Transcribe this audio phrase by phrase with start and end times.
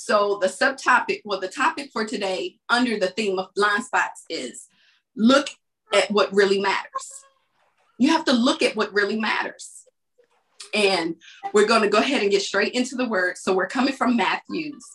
[0.00, 4.68] So the subtopic, well, the topic for today under the theme of blind spots is
[5.16, 5.48] look
[5.92, 7.24] at what really matters.
[7.98, 9.82] You have to look at what really matters.
[10.72, 11.16] And
[11.52, 13.38] we're going to go ahead and get straight into the word.
[13.38, 14.86] So we're coming from Matthew's.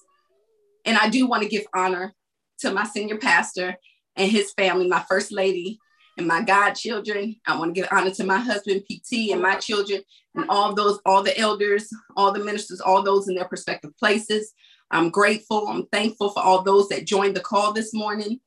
[0.85, 2.13] And I do want to give honor
[2.59, 3.75] to my senior pastor
[4.15, 5.79] and his family, my first lady,
[6.17, 7.35] and my godchildren.
[7.45, 10.01] I want to give honor to my husband, PT, and my children,
[10.33, 14.53] and all those, all the elders, all the ministers, all those in their respective places.
[14.93, 15.67] I'm grateful.
[15.67, 18.39] I'm thankful for all those that joined the call this morning.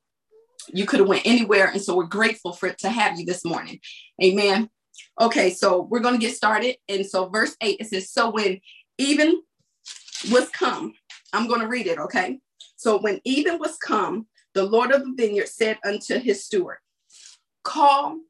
[0.68, 3.44] You could have went anywhere, and so we're grateful for it to have you this
[3.44, 3.80] morning.
[4.22, 4.70] Amen.
[5.20, 6.76] Okay, so we're going to get started.
[6.88, 8.60] And so, verse eight it says, "So when
[8.98, 9.42] even
[10.30, 10.94] was come,
[11.32, 11.98] I'm going to read it.
[11.98, 12.38] Okay,
[12.76, 16.78] so when even was come, the Lord of the vineyard said unto his steward,
[17.62, 18.20] Call,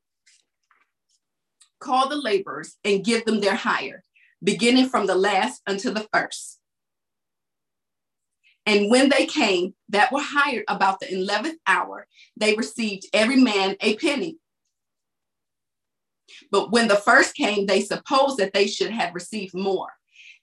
[1.81, 4.03] call the laborers and give them their hire,
[4.43, 6.59] beginning from the last unto the first.
[8.67, 13.77] And when they came that were hired about the 11th hour, they received every man
[13.81, 14.39] a penny.
[16.51, 19.91] But when the first came, they supposed that they should have received more.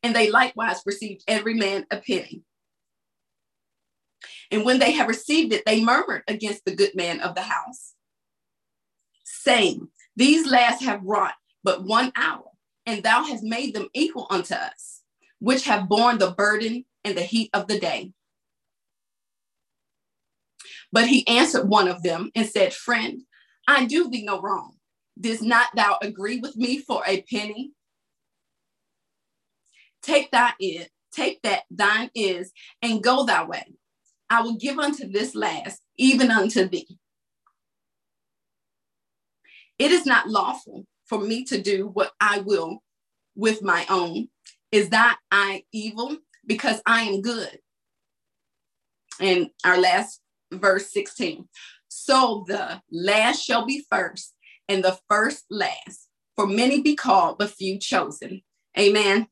[0.01, 2.43] And they likewise received every man a penny.
[4.51, 7.93] And when they had received it, they murmured against the good man of the house,
[9.23, 11.33] saying, These last have wrought
[11.63, 12.43] but one hour,
[12.85, 15.01] and thou hast made them equal unto us,
[15.39, 18.11] which have borne the burden in the heat of the day.
[20.91, 23.21] But he answered one of them and said, Friend,
[23.67, 24.73] I do thee no wrong.
[25.19, 27.71] Does not thou agree with me for a penny?
[30.01, 32.51] Take that is, take that thine is,
[32.81, 33.63] and go thy way.
[34.29, 36.97] I will give unto this last, even unto thee.
[39.79, 42.83] It is not lawful for me to do what I will
[43.35, 44.29] with my own.
[44.71, 46.17] Is that I evil?
[46.45, 47.59] Because I am good.
[49.19, 51.47] And our last verse 16.
[51.87, 54.33] So the last shall be first,
[54.67, 56.09] and the first last.
[56.35, 58.41] For many be called, but few chosen.
[58.77, 59.27] Amen.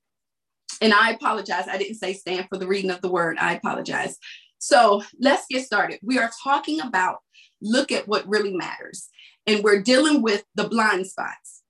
[0.82, 1.68] And I apologize.
[1.68, 3.38] I didn't say stand for the reading of the word.
[3.40, 4.18] I apologize.
[4.60, 6.00] So let's get started.
[6.04, 7.18] We are talking about
[7.62, 9.10] look at what really matters.
[9.48, 11.64] And we're dealing with the blind spots.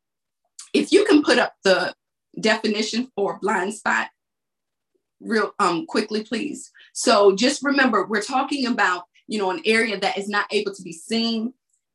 [0.74, 1.94] If you can put up the
[2.40, 4.10] definition for blind spot
[5.22, 10.18] real um quickly please so just remember we're talking about you know an area that
[10.18, 11.54] is not able to be seen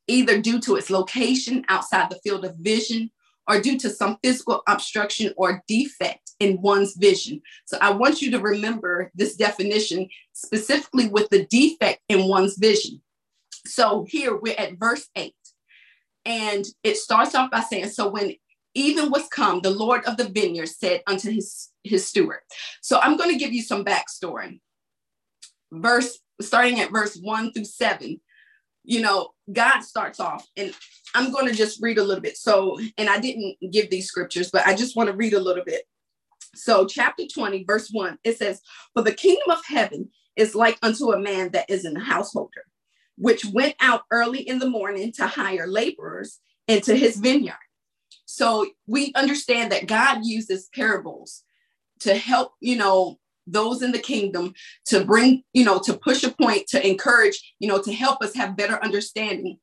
[0.08, 3.10] either due to its location outside the field of vision
[3.48, 7.40] or due to some physical obstruction or defect in one's vision.
[7.64, 13.00] So I want you to remember this definition specifically with the defect in one's vision.
[13.64, 15.34] So here we're at verse 8.
[16.24, 18.34] And it starts off by saying, So when
[18.74, 22.40] even was come, the Lord of the vineyard said unto his, his steward.
[22.82, 24.60] So I'm going to give you some backstory.
[25.72, 28.20] Verse starting at verse 1 through 7.
[28.84, 30.72] You know, God starts off, and
[31.14, 32.36] I'm going to just read a little bit.
[32.36, 35.64] So, and I didn't give these scriptures, but I just want to read a little
[35.64, 35.82] bit.
[36.54, 38.60] So, chapter 20, verse 1, it says,
[38.94, 42.64] For the kingdom of heaven is like unto a man that is an householder,
[43.16, 47.56] which went out early in the morning to hire laborers into his vineyard.
[48.26, 51.42] So we understand that God uses parables
[52.00, 54.52] to help, you know, those in the kingdom
[54.86, 58.34] to bring, you know, to push a point, to encourage, you know, to help us
[58.34, 59.58] have better understanding.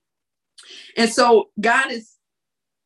[0.97, 2.13] And so God is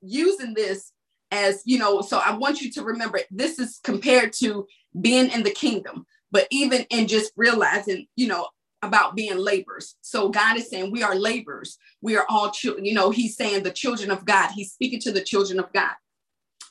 [0.02, 0.92] using this
[1.32, 4.66] as, you know, so I want you to remember this is compared to
[5.00, 8.48] being in the kingdom, but even in just realizing, you know,
[8.82, 9.96] about being laborers.
[10.02, 11.78] So God is saying we are laborers.
[12.02, 14.52] We are all children, you know, he's saying the children of God.
[14.52, 15.94] He's speaking to the children of God.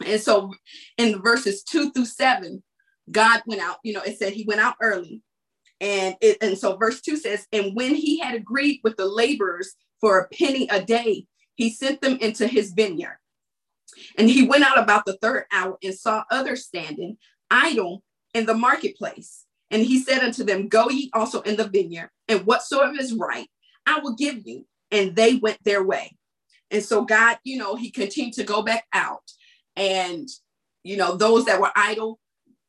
[0.05, 0.53] And so
[0.99, 2.63] in verses two through seven,
[3.11, 5.23] God went out, you know, it said he went out early.
[5.81, 9.75] And it, and so verse 2 says, and when he had agreed with the laborers
[10.01, 13.19] for a penny a day, he sent them into his vineyard.
[14.19, 17.19] And he went out about the third hour and saw others standing
[17.51, 18.03] idle
[18.35, 19.45] in the marketplace.
[19.71, 23.49] And he said unto them, Go ye also in the vineyard, and whatsoever is right,
[23.87, 24.67] I will give you.
[24.91, 26.17] And they went their way.
[26.71, 29.23] And so God, you know, he continued to go back out.
[29.75, 30.29] And,
[30.85, 32.19] you know, those that were idle,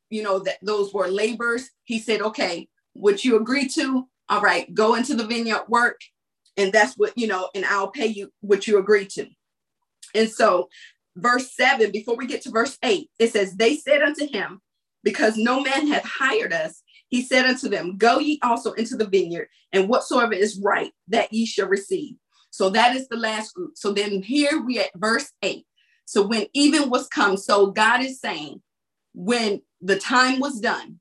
[0.09, 1.69] you know, that those were laborers.
[1.83, 4.07] He said, okay, would you agree to?
[4.30, 6.00] All right, go into the vineyard work.
[6.57, 9.27] And that's what, you know, and I'll pay you what you agree to.
[10.15, 10.69] And so,
[11.15, 14.62] verse seven, before we get to verse eight, it says, They said unto him,
[15.04, 19.07] Because no man hath hired us, he said unto them, Go ye also into the
[19.07, 22.15] vineyard, and whatsoever is right, that ye shall receive.
[22.50, 23.74] So that is the last group.
[23.75, 25.65] So then here we at verse eight.
[26.06, 28.62] So when even was come, so God is saying,
[29.13, 31.00] when the time was done,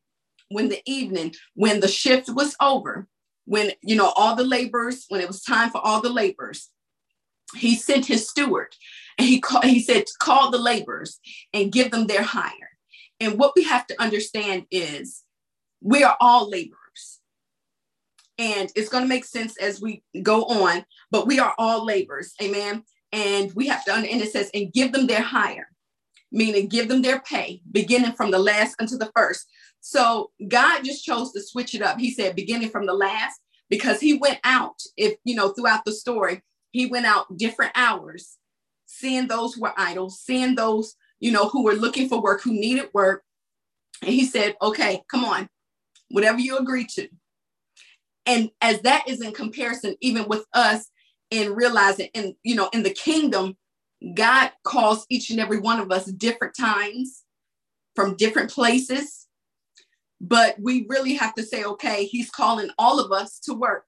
[0.48, 3.06] when the evening, when the shift was over,
[3.44, 6.70] when you know all the laborers, when it was time for all the laborers,
[7.54, 8.74] he sent his steward
[9.18, 11.20] and he called, he said, call the laborers
[11.52, 12.70] and give them their hire.
[13.20, 15.22] And what we have to understand is
[15.80, 17.20] we are all laborers.
[18.38, 22.34] And it's going to make sense as we go on, but we are all laborers.
[22.42, 22.82] Amen.
[23.12, 25.68] And we have to, and it says, and give them their hire,
[26.32, 29.46] meaning give them their pay, beginning from the last unto the first.
[29.80, 31.98] So God just chose to switch it up.
[31.98, 33.40] He said, beginning from the last,
[33.70, 36.42] because he went out, if you know, throughout the story,
[36.72, 38.36] he went out different hours,
[38.86, 42.52] seeing those who were idle, seeing those, you know, who were looking for work, who
[42.52, 43.22] needed work.
[44.02, 45.48] And he said, okay, come on,
[46.10, 47.08] whatever you agree to.
[48.26, 50.90] And as that is in comparison, even with us
[51.30, 53.56] in realizing, in you know, in the kingdom,
[54.14, 57.22] God calls each and every one of us different times
[57.94, 59.26] from different places.
[60.20, 63.84] But we really have to say, okay, he's calling all of us to work.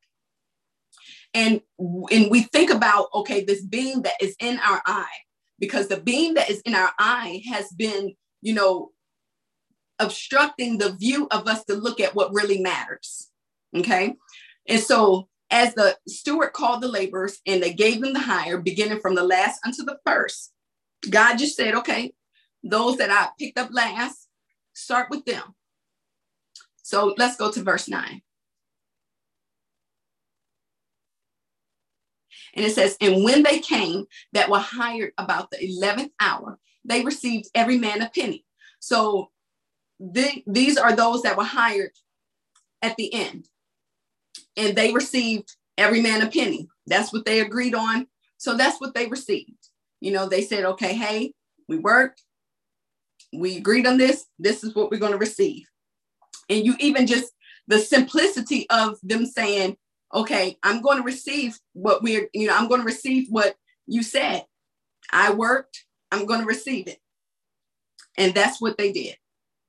[1.34, 5.06] And, and we think about, okay, this beam that is in our eye,
[5.58, 8.90] because the beam that is in our eye has been, you know,
[9.98, 13.30] obstructing the view of us to look at what really matters.
[13.76, 14.14] Okay.
[14.68, 19.00] And so as the steward called the laborers and they gave them the hire, beginning
[19.00, 20.52] from the last unto the first,
[21.08, 22.12] God just said, okay,
[22.62, 24.28] those that I picked up last,
[24.74, 25.42] start with them.
[26.82, 28.22] So let's go to verse 9.
[32.54, 37.04] And it says, And when they came that were hired about the 11th hour, they
[37.04, 38.44] received every man a penny.
[38.80, 39.30] So
[40.00, 41.92] the, these are those that were hired
[42.82, 43.46] at the end.
[44.58, 46.68] And they received every man a penny.
[46.86, 48.06] That's what they agreed on.
[48.36, 49.56] So that's what they received.
[50.00, 51.32] You know, they said, okay, hey,
[51.68, 52.22] we worked,
[53.32, 55.66] we agreed on this, this is what we're going to receive.
[56.50, 57.32] And you even just
[57.66, 59.76] the simplicity of them saying,
[60.14, 63.54] okay, I'm going to receive what we're, you know, I'm going to receive what
[63.86, 64.44] you said.
[65.12, 66.98] I worked, I'm going to receive it.
[68.16, 69.16] And that's what they did.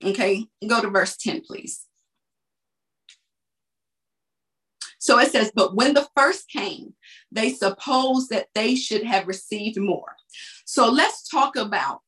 [0.04, 1.86] Okay, go to verse 10, please.
[5.10, 6.94] So it says, But when the first came,
[7.32, 10.16] they supposed that they should have received more.
[10.66, 12.04] So let's talk about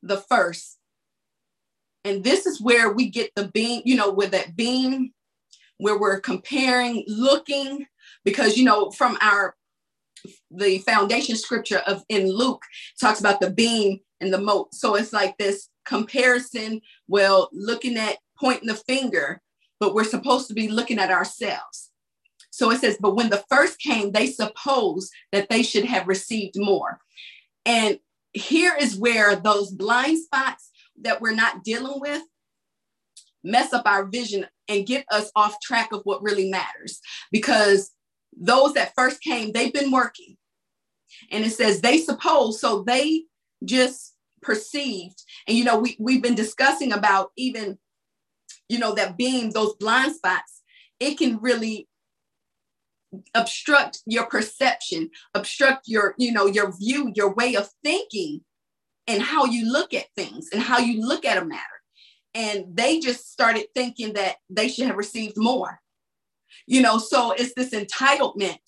[0.00, 0.78] the first.
[2.04, 5.12] And this is where we get the beam, you know, with that beam
[5.78, 7.84] where we're comparing, looking,
[8.24, 9.56] because you know, from our
[10.52, 12.62] the foundation scripture of in Luke
[13.00, 14.72] talks about the beam and the mote.
[14.72, 19.42] So it's like this comparison, well, looking at pointing the finger,
[19.80, 21.90] but we're supposed to be looking at ourselves.
[22.56, 26.54] So it says, but when the first came, they supposed that they should have received
[26.56, 27.00] more.
[27.66, 27.98] And
[28.32, 30.70] here is where those blind spots
[31.02, 32.22] that we're not dealing with
[33.44, 36.98] mess up our vision and get us off track of what really matters.
[37.30, 37.90] Because
[38.34, 40.38] those that first came, they've been working.
[41.30, 43.24] And it says they suppose, so they
[43.66, 45.22] just perceived.
[45.46, 47.76] And you know, we, we've been discussing about even,
[48.70, 50.62] you know, that being those blind spots,
[51.00, 51.86] it can really
[53.34, 58.40] obstruct your perception, obstruct your, you know, your view, your way of thinking
[59.06, 61.62] and how you look at things and how you look at a matter.
[62.34, 65.80] And they just started thinking that they should have received more.
[66.66, 68.58] You know so it's this entitlement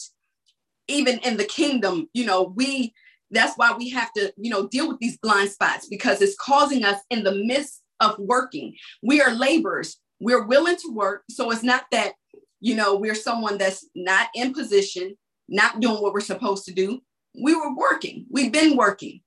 [0.89, 2.93] even in the kingdom you know we
[3.31, 6.85] that's why we have to you know deal with these blind spots because it's causing
[6.85, 8.77] us in the midst of working.
[9.03, 9.97] We are laborers.
[10.21, 11.25] We're willing to work.
[11.31, 12.13] So it's not that
[12.61, 15.17] you know we're someone that's not in position
[15.49, 17.01] not doing what we're supposed to do
[17.43, 19.21] we were working we've been working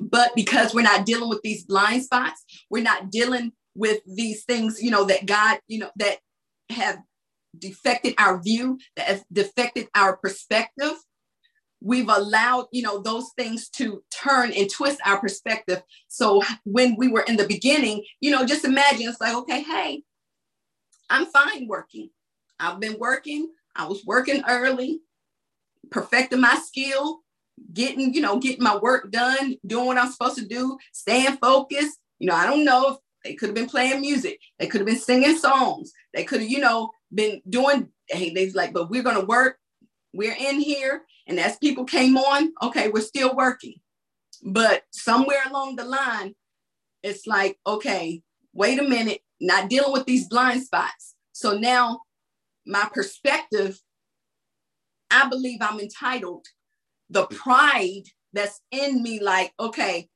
[0.00, 4.82] but because we're not dealing with these blind spots we're not dealing with these things,
[4.82, 6.18] you know, that God, you know, that
[6.70, 6.98] have
[7.56, 10.92] defected our view, that have defected our perspective.
[11.80, 15.80] We've allowed, you know, those things to turn and twist our perspective.
[16.08, 20.02] So when we were in the beginning, you know, just imagine it's like, okay, hey,
[21.08, 22.10] I'm fine working.
[22.60, 23.50] I've been working.
[23.76, 25.00] I was working early,
[25.90, 27.20] perfecting my skill,
[27.72, 31.98] getting, you know, getting my work done, doing what I'm supposed to do, staying focused.
[32.18, 34.40] You know, I don't know if they could have been playing music.
[34.58, 35.92] They could have been singing songs.
[36.14, 39.58] They could have, you know, been doing, hey, they's like, but we're going to work.
[40.12, 41.02] We're in here.
[41.26, 43.74] And as people came on, okay, we're still working.
[44.42, 46.34] But somewhere along the line,
[47.02, 48.22] it's like, okay,
[48.52, 51.14] wait a minute, not dealing with these blind spots.
[51.32, 52.00] So now
[52.68, 53.80] my perspective,
[55.10, 56.46] I believe I'm entitled.
[57.10, 60.08] The pride that's in me, like, okay,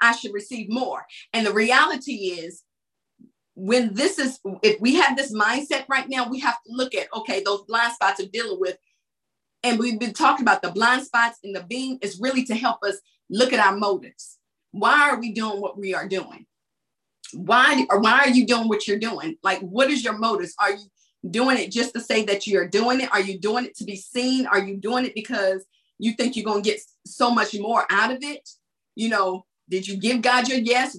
[0.00, 1.04] I should receive more.
[1.32, 2.62] And the reality is,
[3.54, 7.12] when this is if we have this mindset right now we have to look at
[7.12, 8.76] okay those blind spots are dealing with.
[9.64, 12.84] And we've been talking about the blind spots in the being is really to help
[12.84, 14.38] us look at our motives.
[14.70, 16.46] Why are we doing what we are doing?
[17.32, 19.36] Why or why are you doing what you're doing?
[19.42, 20.54] Like what is your motives?
[20.60, 20.86] Are you
[21.28, 23.96] doing it just to say that you're doing it are you doing it to be
[23.96, 25.64] seen are you doing it because
[25.98, 28.48] you think you're going to get so much more out of it
[28.94, 30.96] you know did you give god your yes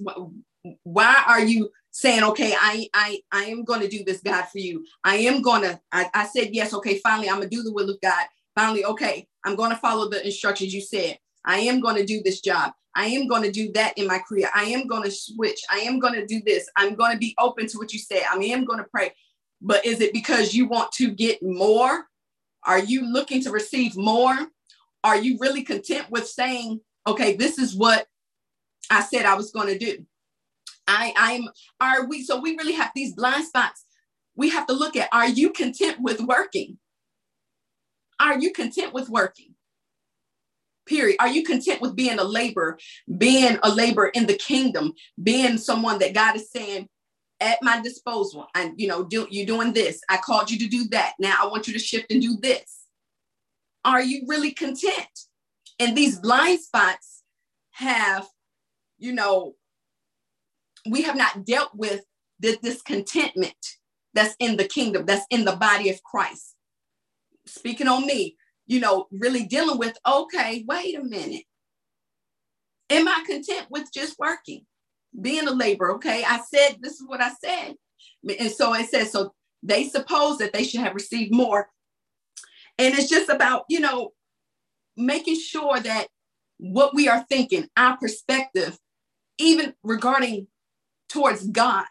[0.83, 4.59] why are you saying, okay, I I I am going to do this, God, for
[4.59, 4.85] you.
[5.03, 7.99] I am going to, I, said yes, okay, finally, I'm gonna do the will of
[8.01, 8.25] God.
[8.55, 11.17] Finally, okay, I'm going to follow the instructions you said.
[11.45, 12.73] I am going to do this job.
[12.95, 14.49] I am going to do that in my career.
[14.53, 15.61] I am going to switch.
[15.69, 16.69] I am going to do this.
[16.75, 18.23] I'm going to be open to what you said.
[18.29, 19.13] I am going to pray.
[19.61, 22.05] But is it because you want to get more?
[22.63, 24.37] Are you looking to receive more?
[25.03, 28.07] Are you really content with saying, okay, this is what
[28.89, 30.05] I said I was going to do?
[30.87, 31.49] I I'm
[31.79, 33.85] are we so we really have these blind spots.
[34.35, 36.77] We have to look at are you content with working?
[38.19, 39.55] Are you content with working?
[40.85, 41.17] Period.
[41.19, 42.79] Are you content with being a laborer,
[43.17, 46.89] being a laborer in the kingdom, being someone that God is saying
[47.41, 48.47] at my disposal?
[48.55, 50.01] And you know, do you doing this?
[50.09, 51.13] I called you to do that.
[51.19, 52.85] Now I want you to shift and do this.
[53.85, 55.07] Are you really content?
[55.79, 57.23] And these blind spots
[57.71, 58.27] have,
[58.97, 59.55] you know,
[60.89, 62.03] we have not dealt with
[62.39, 63.55] the discontentment
[64.13, 66.55] that's in the kingdom, that's in the body of Christ.
[67.45, 71.43] Speaking on me, you know, really dealing with, okay, wait a minute.
[72.89, 74.65] Am I content with just working,
[75.19, 75.95] being a laborer?
[75.95, 77.75] Okay, I said, this is what I said.
[78.39, 81.69] And so it says, so they suppose that they should have received more.
[82.77, 84.13] And it's just about, you know,
[84.95, 86.07] making sure that
[86.57, 88.77] what we are thinking, our perspective,
[89.37, 90.47] even regarding
[91.07, 91.85] towards God.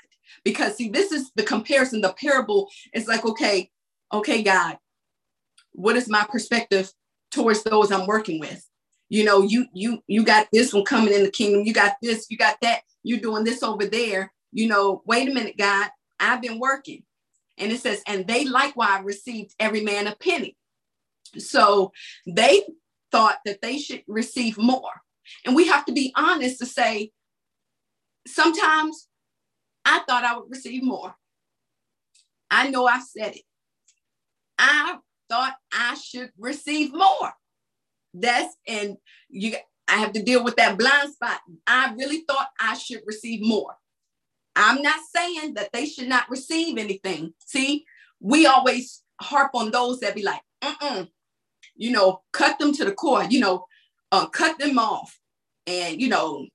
[0.44, 3.70] Because see, this is the comparison, the parable is like, okay,
[4.12, 4.78] okay, God,
[5.72, 6.92] what is my perspective
[7.30, 8.64] towards those I'm working with?
[9.08, 12.26] You know, you you you got this one coming in the kingdom, you got this,
[12.28, 14.32] you got that, you're doing this over there.
[14.52, 17.02] You know, wait a minute, God, I've been working.
[17.56, 20.56] And it says, and they likewise received every man a penny.
[21.36, 21.92] So
[22.26, 22.62] they
[23.10, 25.02] thought that they should receive more.
[25.44, 27.10] And we have to be honest to say,
[28.26, 29.08] sometimes
[29.84, 31.14] I thought I would receive more.
[32.50, 33.42] I know I said it.
[34.58, 34.98] I
[35.28, 37.32] thought I should receive more.
[38.14, 38.96] That's and
[39.28, 39.54] you
[39.86, 41.40] I have to deal with that blind spot.
[41.66, 43.76] I really thought I should receive more.
[44.54, 47.32] I'm not saying that they should not receive anything.
[47.46, 47.84] See,
[48.20, 51.08] we always harp on those that be like, mm
[51.78, 53.64] you know, cut them to the core, you know,
[54.12, 55.18] uh, cut them off
[55.66, 56.46] and, you know,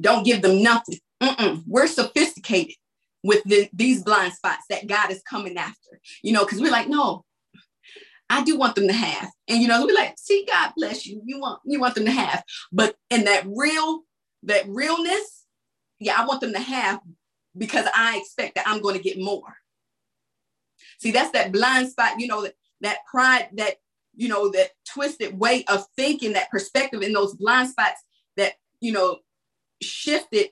[0.00, 0.98] don't give them nothing.
[1.22, 1.64] Mm-mm.
[1.66, 2.76] We're sophisticated
[3.24, 6.88] with the, these blind spots that God is coming after, you know, because we're like,
[6.88, 7.24] no,
[8.28, 9.30] I do want them to have.
[9.48, 11.22] And you know, we're like, see, God bless you.
[11.24, 12.42] You want you want them to have.
[12.72, 14.02] But in that real,
[14.44, 15.44] that realness,
[15.98, 17.00] yeah, I want them to have
[17.56, 19.56] because I expect that I'm going to get more.
[20.98, 23.76] See, that's that blind spot, you know, that, that pride, that,
[24.14, 28.02] you know, that twisted way of thinking, that perspective in those blind spots
[28.36, 29.18] that, you know,
[29.82, 30.48] shifted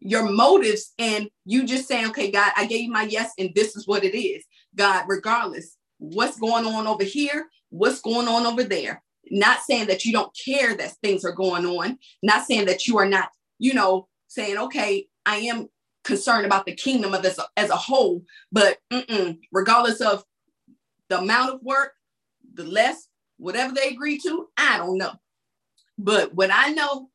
[0.00, 3.76] your motives and you just saying, okay, God, I gave you my yes, and this
[3.76, 4.44] is what it is.
[4.74, 9.02] God, regardless, what's going on over here, what's going on over there.
[9.30, 12.96] Not saying that you don't care that things are going on, not saying that you
[12.98, 13.28] are not,
[13.58, 15.68] you know, saying, okay, I am
[16.04, 18.78] concerned about the kingdom of this as a whole, but
[19.52, 20.24] regardless of
[21.08, 21.92] the amount of work,
[22.54, 25.12] the less, whatever they agree to, I don't know.
[25.98, 27.10] But what I know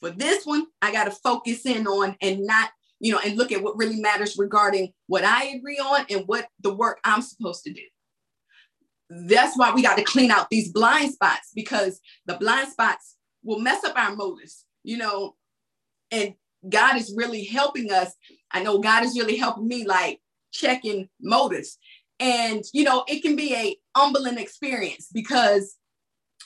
[0.00, 3.50] for this one, I got to focus in on and not, you know, and look
[3.50, 7.64] at what really matters regarding what I agree on and what the work I'm supposed
[7.64, 7.82] to do.
[9.08, 13.60] That's why we got to clean out these blind spots because the blind spots will
[13.60, 15.36] mess up our motives, you know,
[16.10, 16.34] and
[16.68, 18.12] God is really helping us.
[18.50, 20.20] I know God is really helping me, like
[20.52, 21.78] checking motives.
[22.18, 25.76] And, you know, it can be a humbling experience because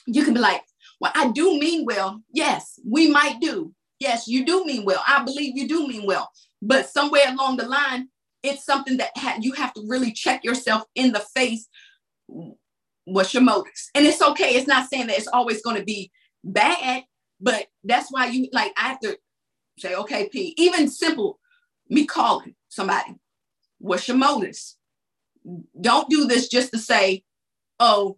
[0.05, 0.61] you can be like,
[0.99, 2.21] well, I do mean well.
[2.31, 3.73] Yes, we might do.
[3.99, 5.01] Yes, you do mean well.
[5.07, 6.31] I believe you do mean well.
[6.61, 8.09] But somewhere along the line,
[8.43, 11.67] it's something that ha- you have to really check yourself in the face.
[13.05, 13.89] What's your motives?
[13.95, 14.55] And it's okay.
[14.55, 16.11] It's not saying that it's always going to be
[16.43, 17.03] bad,
[17.39, 19.17] but that's why you like, I have to
[19.77, 21.39] say, okay, P, even simple,
[21.89, 23.15] me calling somebody,
[23.79, 24.77] what's your motives?
[25.79, 27.23] Don't do this just to say,
[27.79, 28.17] oh,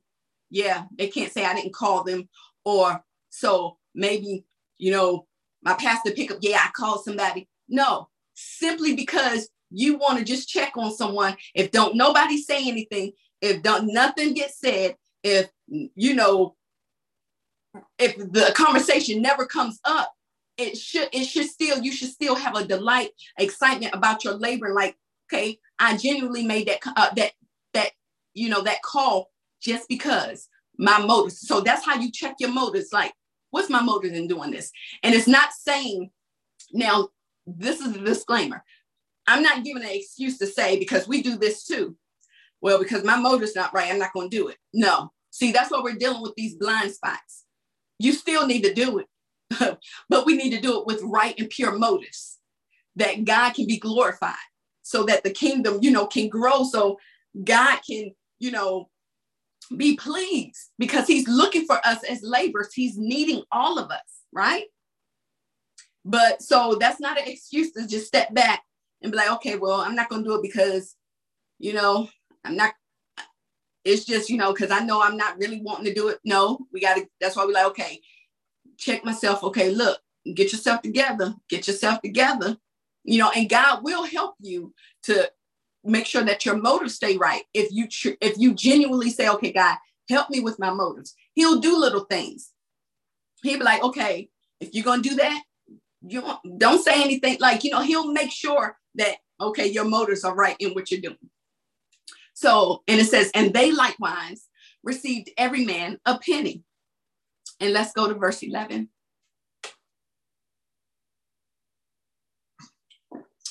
[0.50, 2.27] yeah, they can't say I didn't call them
[2.65, 4.46] or so maybe,
[4.77, 5.25] you know,
[5.63, 7.48] my pastor pick up, yeah, I called somebody.
[7.70, 13.13] No, simply because you want to just check on someone, if don't nobody say anything,
[13.43, 16.55] if don't nothing gets said, if you know,
[18.00, 20.13] if the conversation never comes up,
[20.57, 24.73] it should it should still you should still have a delight, excitement about your labor.
[24.73, 24.95] Like,
[25.27, 27.33] okay, I genuinely made that uh, that
[27.73, 27.91] that
[28.33, 29.29] you know that call
[29.62, 30.47] just because
[30.77, 31.41] my motives.
[31.41, 32.93] So that's how you check your motives.
[32.93, 33.13] Like,
[33.51, 34.71] what's my motive in doing this?
[35.03, 36.12] And it's not saying
[36.71, 37.09] now.
[37.45, 38.63] This is a disclaimer.
[39.27, 41.97] I'm not giving an excuse to say because we do this too.
[42.63, 44.55] Well, because my motive's not right, I'm not going to do it.
[44.74, 45.12] No.
[45.32, 47.43] See, that's why we're dealing with these blind spots.
[48.00, 49.77] You still need to do it,
[50.10, 52.39] but we need to do it with right and pure motives
[52.96, 54.36] that God can be glorified
[54.82, 56.98] so that the kingdom, you know, can grow so
[57.43, 58.89] God can, you know,
[59.75, 62.74] be pleased because he's looking for us as laborers.
[62.74, 64.65] He's needing all of us, right?
[66.05, 68.63] But so that's not an excuse to just step back
[69.01, 70.96] and be like, okay, well, I'm not going to do it because,
[71.60, 72.08] you know,
[72.45, 72.73] I'm not,
[73.83, 76.19] it's just, you know, because I know I'm not really wanting to do it.
[76.23, 78.01] No, we got to, that's why we like, okay,
[78.77, 79.43] check myself.
[79.43, 80.00] Okay, look,
[80.33, 82.57] get yourself together, get yourself together,
[83.03, 84.73] you know, and God will help you
[85.03, 85.29] to
[85.83, 87.43] make sure that your motives stay right.
[87.53, 89.77] If you tr- if you genuinely say, okay, God,
[90.09, 92.51] help me with my motives, He'll do little things.
[93.43, 95.43] He'll be like, okay, if you're gonna do that,
[96.05, 96.23] you
[96.57, 97.38] don't say anything.
[97.39, 101.01] Like you know, He'll make sure that okay, your motives are right in what you're
[101.01, 101.17] doing.
[102.34, 104.48] So, and it says, and they likewise
[104.84, 106.63] received every man a penny.
[107.60, 108.90] And let's go to verse 11.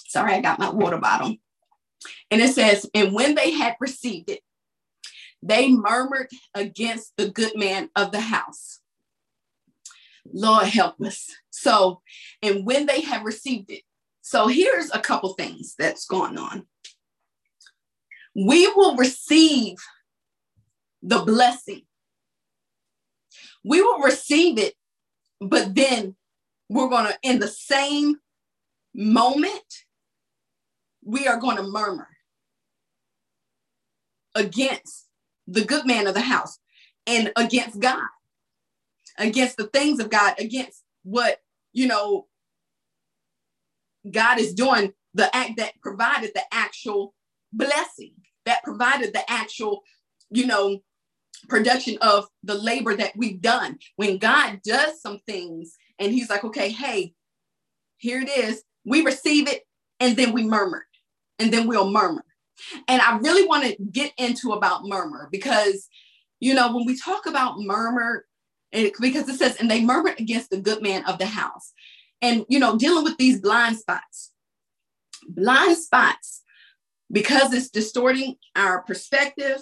[0.09, 1.37] Sorry, I got my water bottle.
[2.31, 4.41] And it says, And when they had received it,
[5.43, 8.81] they murmured against the good man of the house.
[10.33, 11.31] Lord help us.
[11.51, 12.01] So,
[12.43, 13.83] and when they have received it,
[14.21, 16.67] so here's a couple things that's going on.
[18.35, 19.77] We will receive
[21.03, 21.83] the blessing.
[23.65, 24.75] We will receive it,
[25.41, 26.17] but then
[26.69, 28.17] we're going to, in the same
[28.95, 29.63] moment,
[31.05, 32.09] we are going to murmur
[34.35, 35.09] against
[35.47, 36.59] the good man of the house
[37.07, 38.09] and against God,
[39.19, 41.39] against the things of God, against what,
[41.73, 42.27] you know,
[44.11, 47.15] God is doing, the act that provided the actual
[47.53, 48.15] blessing,
[48.47, 49.83] that provided the actual,
[50.31, 50.83] you know,
[51.49, 53.79] production of the labor that we've done.
[53.97, 57.15] When God does some things and he's like, okay, hey,
[57.97, 59.63] here it is, we receive it
[60.01, 60.87] and then we murmur
[61.39, 62.25] and then we'll murmur.
[62.89, 65.89] And I really want to get into about murmur because,
[66.41, 68.27] you know, when we talk about murmur,
[68.71, 71.73] it, because it says, and they murmured against the good man of the house.
[72.21, 74.31] And, you know, dealing with these blind spots.
[75.29, 76.42] Blind spots,
[77.13, 79.61] because it's distorting our perspective,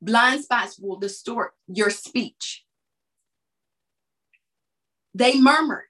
[0.00, 2.64] blind spots will distort your speech.
[5.14, 5.84] They murmured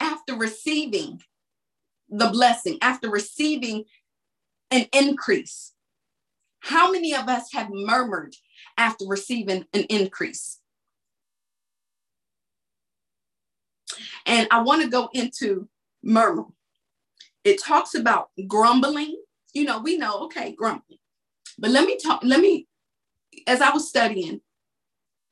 [0.00, 1.20] after receiving
[2.08, 3.84] the blessing, after receiving
[4.70, 5.72] an increase.
[6.60, 8.34] How many of us have murmured
[8.76, 10.60] after receiving an increase?
[14.24, 15.68] And I want to go into
[16.02, 16.46] murmur.
[17.44, 19.22] It talks about grumbling.
[19.56, 20.98] You know, we know, okay, grumbling.
[21.58, 22.68] But let me talk, let me,
[23.46, 24.42] as I was studying,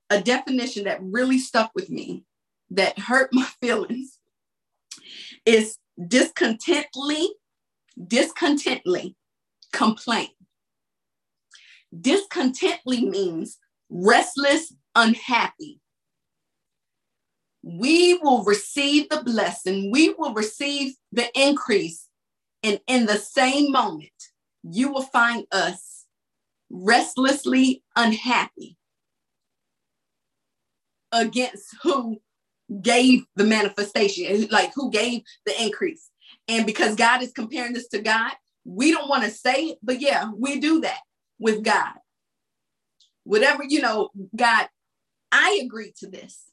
[0.09, 2.25] a definition that really stuck with me,
[2.71, 4.19] that hurt my feelings,
[5.45, 7.27] is discontently,
[8.03, 9.15] discontently
[9.75, 10.31] complain.
[11.95, 13.59] Discontently means
[13.91, 15.83] restless, unhappy.
[17.63, 22.09] We will receive the blessing, we will receive the increase,
[22.65, 24.11] and in the same moment,
[24.63, 26.07] you will find us
[26.71, 28.79] restlessly unhappy
[31.13, 32.21] against who
[32.81, 36.11] gave the manifestation, like who gave the increase.
[36.49, 38.33] And because God is comparing this to God,
[38.65, 41.01] we don't want to say it, but yeah, we do that
[41.39, 41.93] with God.
[43.25, 44.69] Whatever, you know, God,
[45.31, 46.45] I agree to this.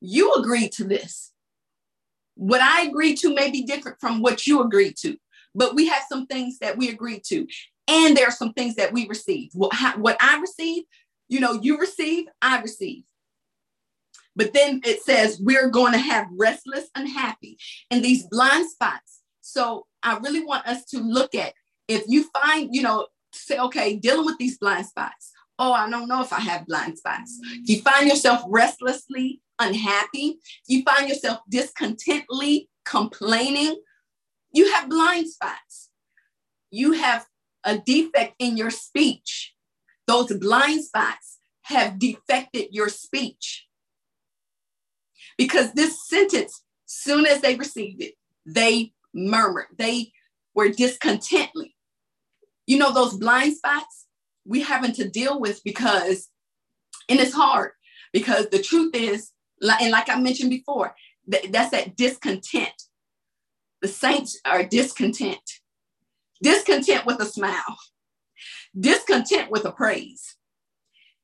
[0.00, 1.32] You agree to this.
[2.38, 5.16] What I agree to may be different from what you agree to,
[5.56, 7.48] but we have some things that we agree to.
[7.88, 9.50] And there are some things that we receive.
[9.54, 10.84] What, what I receive,
[11.28, 13.02] you know, you receive, I receive.
[14.36, 17.58] But then it says we're going to have restless, unhappy,
[17.90, 19.22] and these blind spots.
[19.40, 21.54] So I really want us to look at
[21.88, 25.32] if you find, you know, say, okay, dealing with these blind spots.
[25.58, 27.36] Oh, I don't know if I have blind spots.
[27.42, 33.76] If you find yourself restlessly unhappy, you find yourself discontently complaining,
[34.52, 35.90] You have blind spots.
[36.70, 37.26] You have
[37.64, 39.54] a defect in your speech.
[40.06, 43.66] Those blind spots have defected your speech.
[45.36, 48.14] Because this sentence, soon as they received it,
[48.46, 49.66] they murmured.
[49.76, 50.12] They
[50.54, 51.74] were discontently.
[52.66, 54.06] You know, those blind spots
[54.46, 56.28] we having to deal with because,
[57.08, 57.72] and it's hard
[58.14, 59.30] because the truth is,
[59.62, 60.94] and like I mentioned before,
[61.26, 62.72] that's that discontent.
[63.80, 65.40] The saints are discontent,
[66.42, 67.76] discontent with a smile,
[68.78, 70.36] discontent with a praise,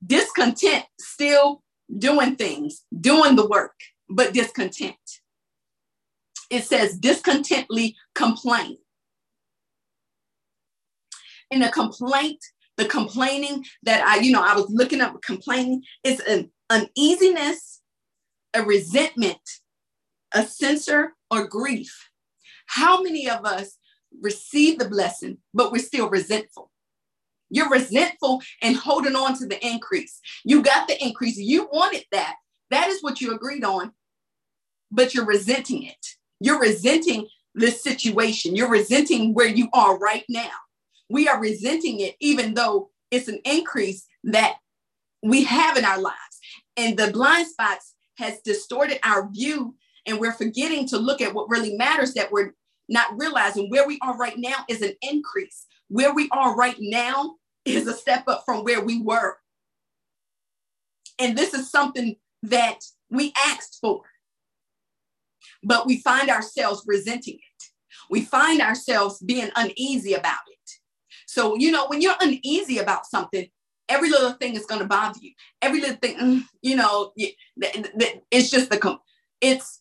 [0.05, 1.63] discontent still
[1.99, 3.75] doing things, doing the work,
[4.09, 4.97] but discontent.
[6.51, 8.79] It says discontently complain.
[11.51, 12.39] In a complaint,
[12.77, 17.81] the complaining that I, you know, I was looking up complaining is an uneasiness,
[18.55, 19.41] a resentment,
[20.33, 22.11] a censor, or grief.
[22.67, 23.77] How many of us
[24.23, 26.71] receive the blessing, but we're still resentful?
[27.51, 30.21] You're resentful and holding on to the increase.
[30.45, 31.37] You got the increase.
[31.37, 32.37] You wanted that.
[32.71, 33.93] That is what you agreed on,
[34.91, 36.07] but you're resenting it.
[36.41, 38.57] You're resenting this situation.
[38.57, 40.51] You're resenting where you are right now.
[41.11, 44.57] We are resenting it, even though it's an increase that
[45.23, 46.17] we have in our lives.
[46.77, 49.75] And the blind spots has distorted our view,
[50.07, 52.55] and we're forgetting to look at what really matters that we're
[52.89, 55.67] not realizing where we are right now is an increase.
[55.89, 59.37] Where we are right now is a step up from where we were.
[61.19, 64.03] And this is something that we asked for,
[65.63, 67.65] but we find ourselves resenting it.
[68.11, 70.71] We find ourselves being uneasy about it.
[71.27, 73.49] So, you know, when you're uneasy about something,
[73.89, 75.33] every little thing is going to bother you.
[75.63, 78.99] Every little thing, mm, you know, it's just the,
[79.41, 79.81] it's,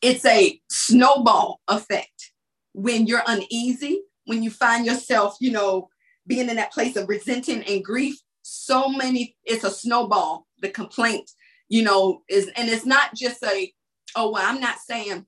[0.00, 2.32] it's a snowball effect.
[2.72, 5.88] When you're uneasy, when you find yourself, you know,
[6.26, 10.46] being in that place of resenting and grief, so many, it's a snowball.
[10.60, 11.30] The complaint,
[11.68, 13.72] you know, is, and it's not just a,
[14.16, 15.26] oh, well, I'm not saying,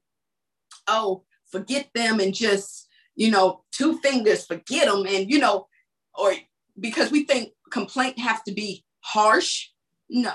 [0.86, 5.06] oh, forget them and just, you know, two fingers, forget them.
[5.06, 5.66] And, you know,
[6.14, 6.34] or
[6.78, 9.68] because we think complaint have to be harsh.
[10.08, 10.34] No,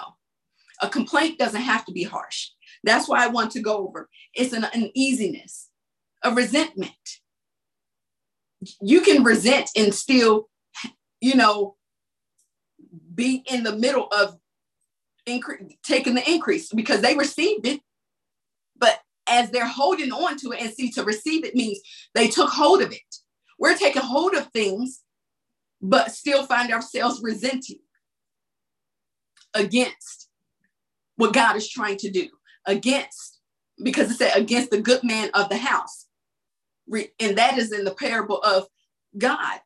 [0.82, 2.50] a complaint doesn't have to be harsh.
[2.84, 4.10] That's why I want to go over.
[4.36, 5.70] It's an uneasiness,
[6.22, 6.92] a resentment.
[8.82, 10.50] You can resent and still,
[11.22, 11.78] you know,
[13.16, 14.38] be in the middle of
[15.26, 17.80] incre- taking the increase because they received it.
[18.78, 21.80] But as they're holding on to it and see to receive it means
[22.14, 23.16] they took hold of it.
[23.58, 25.02] We're taking hold of things,
[25.82, 27.80] but still find ourselves resenting
[29.54, 30.30] against
[31.16, 32.28] what God is trying to do,
[32.66, 33.40] against,
[33.84, 36.08] because it said against the good man of the house.
[37.20, 38.68] And that is in the parable of
[39.18, 39.60] God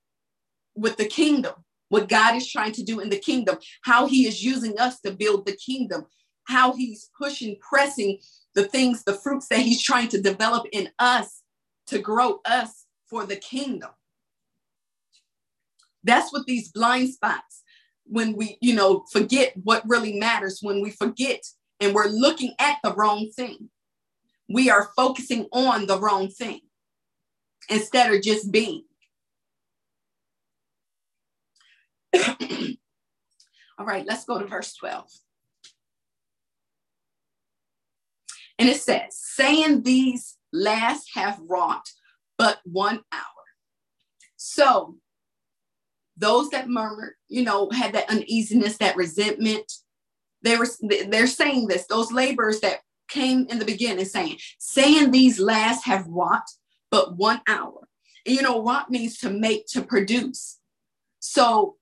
[0.75, 1.53] with the kingdom,
[1.89, 5.11] what God is trying to do in the kingdom, how he is using us to
[5.11, 6.05] build the kingdom,
[6.45, 8.19] how he's pushing, pressing
[8.55, 11.43] the things, the fruits that he's trying to develop in us
[11.87, 13.89] to grow us for the kingdom.
[16.03, 17.63] That's what these blind spots,
[18.05, 21.41] when we, you know, forget what really matters, when we forget
[21.79, 23.69] and we're looking at the wrong thing.
[24.49, 26.61] We are focusing on the wrong thing
[27.69, 28.83] instead of just being.
[33.77, 35.09] All right, let's go to verse 12.
[38.59, 41.89] And it says, saying these last have wrought
[42.37, 43.21] but one hour.
[44.35, 44.97] So
[46.17, 49.71] those that murmured, you know, had that uneasiness, that resentment,
[50.41, 50.67] they were
[51.07, 56.07] they're saying this, those laborers that came in the beginning saying, saying these last have
[56.07, 56.49] wrought
[56.91, 57.87] but one hour.
[58.25, 60.59] And, you know, wrought means to make, to produce.
[61.19, 61.77] So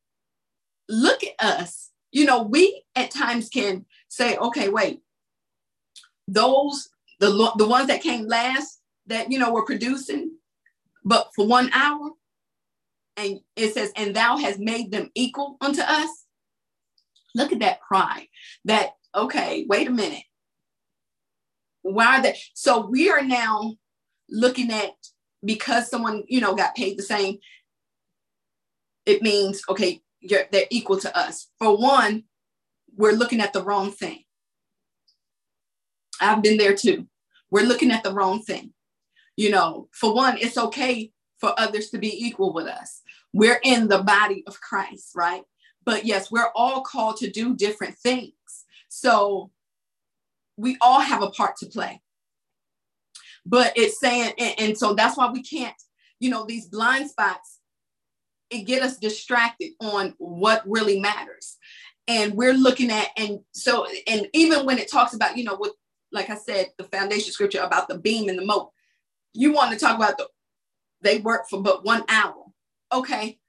[0.88, 1.90] look at us.
[2.12, 5.02] You know, we at times can say, okay, wait,
[6.28, 6.90] those
[7.20, 10.32] the the ones that came last that you know were producing
[11.04, 12.12] but for one hour
[13.18, 16.26] and it says and thou has made them equal unto us
[17.36, 18.28] look at that pride
[18.66, 20.24] that okay wait a minute
[21.82, 23.76] why are they so we are now
[24.30, 24.92] looking at
[25.44, 27.38] because someone you know got paid the same
[29.06, 32.24] it means okay they're equal to us for one
[32.96, 34.24] we're looking at the wrong thing
[36.22, 37.08] I've been there too.
[37.50, 38.72] We're looking at the wrong thing.
[39.36, 43.02] You know, for one, it's okay for others to be equal with us.
[43.34, 45.44] We're in the body of Christ, right?
[45.84, 48.34] But yes, we're all called to do different things.
[48.90, 49.52] So
[50.56, 52.02] we all have a part to play.
[53.46, 55.76] but it's saying, and, and so that's why we can't,
[56.20, 57.60] you know, these blind spots,
[58.50, 61.58] it get us distracted on what really matters.
[62.08, 65.72] And we're looking at, and so, and even when it talks about, you know, with,
[66.12, 68.72] like I said, the foundation scripture about the beam and the mote,
[69.34, 70.28] you want to talk about the,
[71.02, 72.46] they work for but one hour.
[72.92, 73.40] Okay.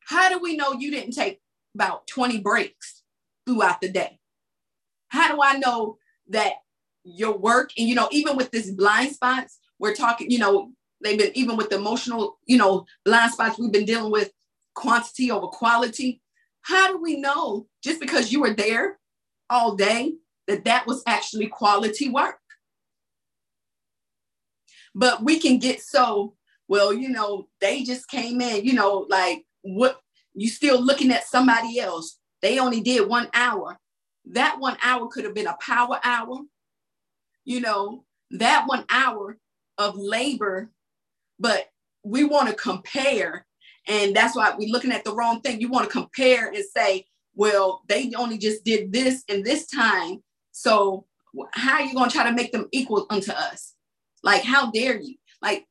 [0.00, 1.40] How do we know you didn't take
[1.74, 3.02] about 20 breaks
[3.46, 4.20] throughout the day?
[5.08, 6.54] How do I know that
[7.06, 11.18] your work and you know even with this blind spots we're talking you know they've
[11.18, 14.32] been even with the emotional you know blind spots we've been dealing with
[14.74, 16.20] quantity over quality
[16.62, 18.98] how do we know just because you were there
[19.48, 20.12] all day
[20.48, 22.40] that that was actually quality work
[24.92, 26.34] but we can get so
[26.68, 30.00] well you know they just came in you know like what
[30.34, 33.78] you still looking at somebody else they only did one hour
[34.24, 36.40] that one hour could have been a power hour
[37.46, 39.38] you know, that one hour
[39.78, 40.70] of labor,
[41.38, 41.66] but
[42.02, 43.46] we want to compare.
[43.88, 45.60] And that's why we're looking at the wrong thing.
[45.60, 50.22] You want to compare and say, well, they only just did this in this time.
[50.50, 51.06] So
[51.52, 53.74] how are you going to try to make them equal unto us?
[54.22, 55.14] Like, how dare you?
[55.40, 55.66] Like,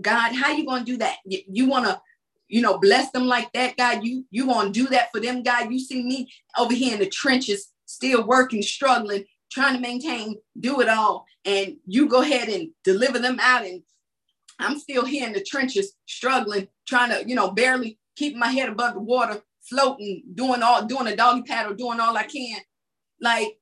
[0.00, 1.16] God, how you to do that?
[1.24, 2.00] You, you want to,
[2.48, 4.04] you know, bless them like that, God.
[4.04, 5.70] You you to do that for them, God.
[5.70, 10.80] You see me over here in the trenches, still working, struggling, trying to maintain, do
[10.80, 13.64] it all, and you go ahead and deliver them out.
[13.64, 13.82] And
[14.58, 18.68] I'm still here in the trenches, struggling, trying to, you know, barely keep my head
[18.68, 22.58] above the water, floating, doing all, doing a doggy paddle, doing all I can.
[23.20, 23.56] Like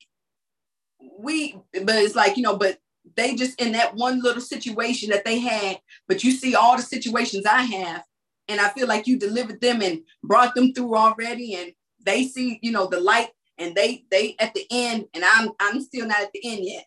[1.18, 2.79] we, but it's like, you know, but
[3.17, 6.83] they just in that one little situation that they had, but you see all the
[6.83, 8.03] situations I have,
[8.49, 11.73] and I feel like you delivered them and brought them through already, and
[12.05, 15.81] they see, you know, the light and they they at the end and i'm i'm
[15.81, 16.87] still not at the end yet.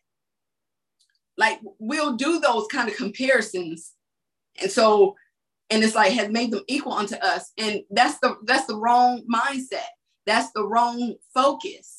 [1.38, 3.94] Like we'll do those kind of comparisons
[4.62, 5.16] and so
[5.70, 9.24] and it's like has made them equal unto us and that's the that's the wrong
[9.34, 9.88] mindset.
[10.26, 11.99] That's the wrong focus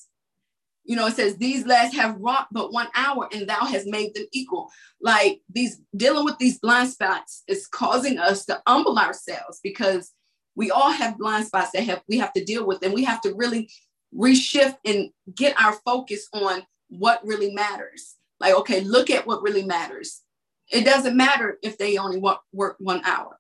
[0.91, 4.13] you know it says these last have wrought but one hour and thou has made
[4.15, 4.69] them equal
[5.01, 10.13] like these dealing with these blind spots is causing us to humble ourselves because
[10.57, 13.21] we all have blind spots that have we have to deal with and we have
[13.21, 13.71] to really
[14.15, 18.17] reshift and get our focus on what really matters.
[18.39, 20.23] Like, okay, look at what really matters.
[20.71, 23.39] It doesn't matter if they only work, work one hour.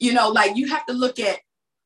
[0.00, 1.38] You know, like you have to look at,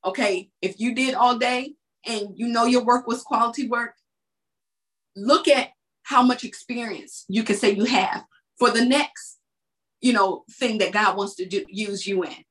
[0.04, 1.74] okay, if you did all day
[2.06, 3.94] and you know your work was quality work,
[5.16, 5.70] look at
[6.02, 8.24] how much experience you can say you have
[8.58, 9.38] for the next,
[10.00, 12.44] you know, thing that God wants to do, use you in.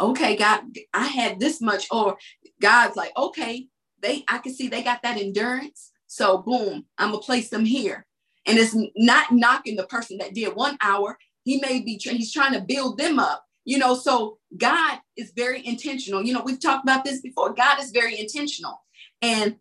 [0.00, 0.62] Okay, God,
[0.94, 2.16] I had this much, or
[2.60, 3.68] God's like, okay,
[4.02, 5.92] they I can see they got that endurance.
[6.06, 8.06] So boom, I'm gonna place them here.
[8.46, 11.18] And it's not knocking the person that did one hour.
[11.44, 13.94] He may be he's trying to build them up, you know.
[13.94, 16.22] So God is very intentional.
[16.22, 17.52] You know, we've talked about this before.
[17.52, 18.82] God is very intentional,
[19.20, 19.56] and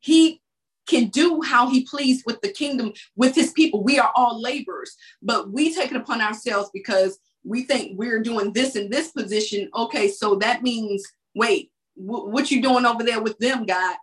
[0.00, 0.40] He
[0.86, 3.82] can do how He pleased with the kingdom with His people.
[3.82, 8.52] We are all laborers, but we take it upon ourselves because we think we're doing
[8.52, 9.68] this in this position.
[9.74, 13.96] Okay, so that means wait, what you doing over there with them, God?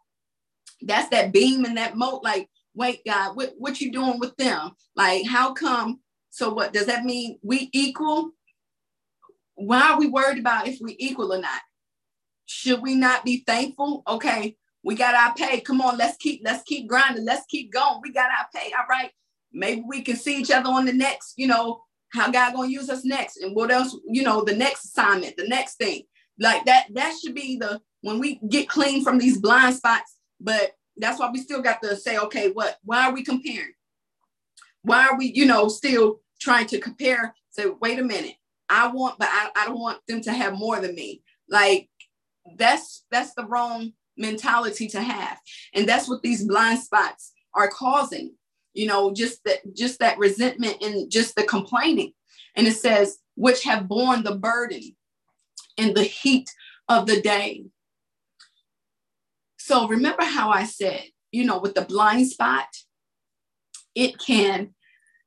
[0.81, 2.23] That's that beam and that mote.
[2.23, 4.71] Like, wait, God, what, what you doing with them?
[4.95, 5.99] Like, how come?
[6.29, 7.37] So what does that mean?
[7.41, 8.31] We equal?
[9.55, 11.61] Why are we worried about if we equal or not?
[12.45, 14.03] Should we not be thankful?
[14.07, 15.61] Okay, we got our pay.
[15.61, 17.25] Come on, let's keep let's keep grinding.
[17.25, 17.99] Let's keep going.
[18.01, 18.71] We got our pay.
[18.73, 19.11] All right.
[19.53, 22.89] Maybe we can see each other on the next, you know, how God gonna use
[22.89, 26.03] us next and what else, you know, the next assignment, the next thing.
[26.39, 30.17] Like that, that should be the when we get clean from these blind spots.
[30.39, 33.73] But that's why we still got to say, okay, what why are we comparing?
[34.83, 37.35] Why are we, you know, still trying to compare?
[37.51, 38.35] Say, wait a minute,
[38.69, 41.21] I want, but I, I don't want them to have more than me.
[41.49, 41.89] Like
[42.57, 45.39] that's that's the wrong mentality to have.
[45.73, 48.35] And that's what these blind spots are causing,
[48.73, 52.13] you know, just that just that resentment and just the complaining.
[52.55, 54.95] And it says, which have borne the burden
[55.77, 56.49] in the heat
[56.87, 57.65] of the day.
[59.57, 62.67] So remember how I said, you know, with the blind spot,
[63.95, 64.73] it can,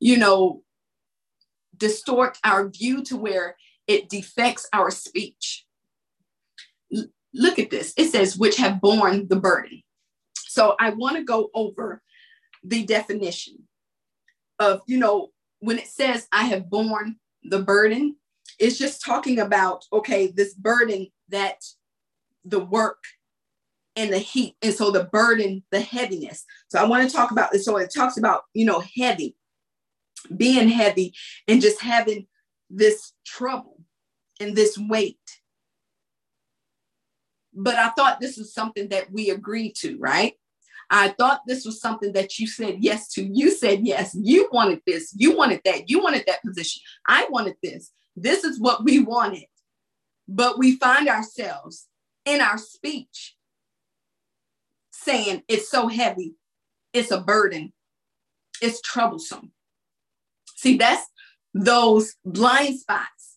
[0.01, 0.63] you know,
[1.77, 5.64] distort our view to where it defects our speech.
[7.35, 7.93] Look at this.
[7.97, 9.83] It says, which have borne the burden.
[10.35, 12.01] So I want to go over
[12.63, 13.69] the definition
[14.59, 18.17] of, you know, when it says, I have borne the burden,
[18.59, 21.61] it's just talking about, okay, this burden that
[22.45, 23.03] the work
[23.97, 24.55] and the heat.
[24.63, 26.45] And so the burden, the heaviness.
[26.69, 27.65] So I want to talk about this.
[27.65, 29.37] So it talks about, you know, heavy.
[30.37, 31.15] being heavy
[31.49, 32.27] and just having
[32.71, 33.81] this trouble
[34.41, 35.19] and this weight.
[37.55, 40.35] But I thought this was something that we agreed to, right?
[40.91, 43.25] I thought this was something that you said yes to.
[43.25, 44.15] You said yes.
[44.15, 45.15] You wanted this.
[45.17, 45.89] You wanted that.
[45.89, 46.83] You wanted that position.
[47.09, 47.91] I wanted this.
[48.17, 49.47] This is what we wanted.
[50.29, 51.87] But we find ourselves
[52.25, 53.37] in our speech
[54.93, 56.35] saying it's so heavy,
[56.93, 57.73] it's a burden,
[58.63, 59.53] it's troublesome.
[60.57, 61.07] See, that's
[61.53, 63.37] those blind spots,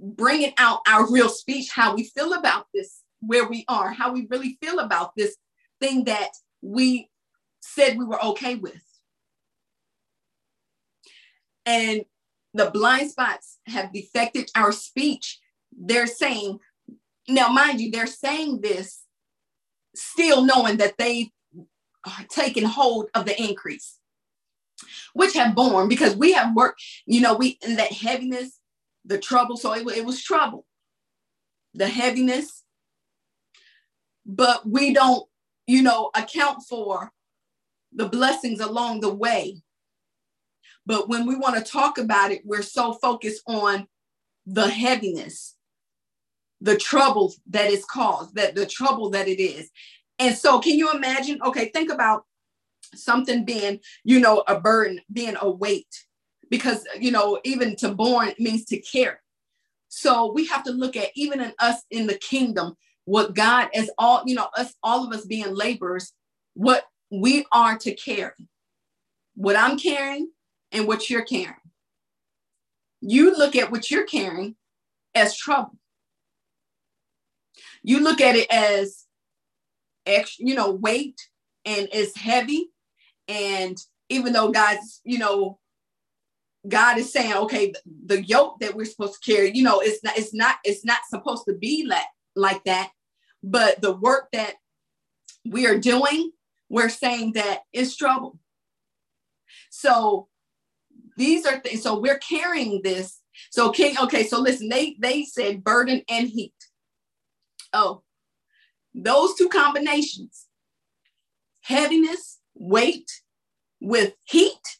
[0.00, 4.26] bringing out our real speech, how we feel about this, where we are, how we
[4.30, 5.36] really feel about this
[5.80, 6.30] thing that
[6.62, 7.08] we
[7.60, 8.82] said we were okay with.
[11.66, 12.04] And
[12.54, 15.38] the blind spots have defected our speech.
[15.76, 16.60] They're saying,
[17.28, 19.02] now, mind you, they're saying this
[19.94, 21.30] still knowing that they
[22.06, 23.98] are taking hold of the increase,
[25.12, 28.58] which have borne because we have worked, you know, we in that heaviness,
[29.04, 29.56] the trouble.
[29.56, 30.64] So it, it was trouble,
[31.74, 32.64] the heaviness,
[34.28, 35.26] but we don't,
[35.66, 37.10] you know, account for
[37.92, 39.62] the blessings along the way.
[40.86, 43.88] But when we want to talk about it, we're so focused on
[44.46, 45.56] the heaviness
[46.60, 49.70] the trouble that is caused, that the trouble that it is.
[50.18, 51.40] And so, can you imagine?
[51.42, 52.24] Okay, think about
[52.94, 56.04] something being, you know, a burden, being a weight,
[56.50, 59.16] because, you know, even to born means to carry.
[59.88, 62.76] So, we have to look at even in us in the kingdom,
[63.08, 66.12] what God, as all, you know, us, all of us being laborers,
[66.54, 68.32] what we are to carry,
[69.34, 70.30] what I'm carrying
[70.72, 71.54] and what you're carrying.
[73.00, 74.56] You look at what you're carrying
[75.14, 75.78] as trouble
[77.82, 79.04] you look at it as
[80.06, 81.18] extra, you know, weight
[81.64, 82.70] and it's heavy.
[83.26, 83.76] And
[84.08, 85.58] even though God's, you know,
[86.66, 90.02] God is saying, okay, the, the yoke that we're supposed to carry, you know, it's
[90.02, 92.90] not, it's not, it's not supposed to be like, like that.
[93.42, 94.54] But the work that
[95.46, 96.32] we are doing,
[96.68, 98.38] we're saying that it's trouble.
[99.70, 100.28] So
[101.16, 101.82] these are things.
[101.82, 103.20] So we're carrying this.
[103.50, 106.54] So King, okay, so listen, they they said burden and heat.
[107.72, 108.02] Oh,
[108.94, 110.48] those two combinations
[111.68, 113.10] heaviness, weight
[113.80, 114.78] with heat.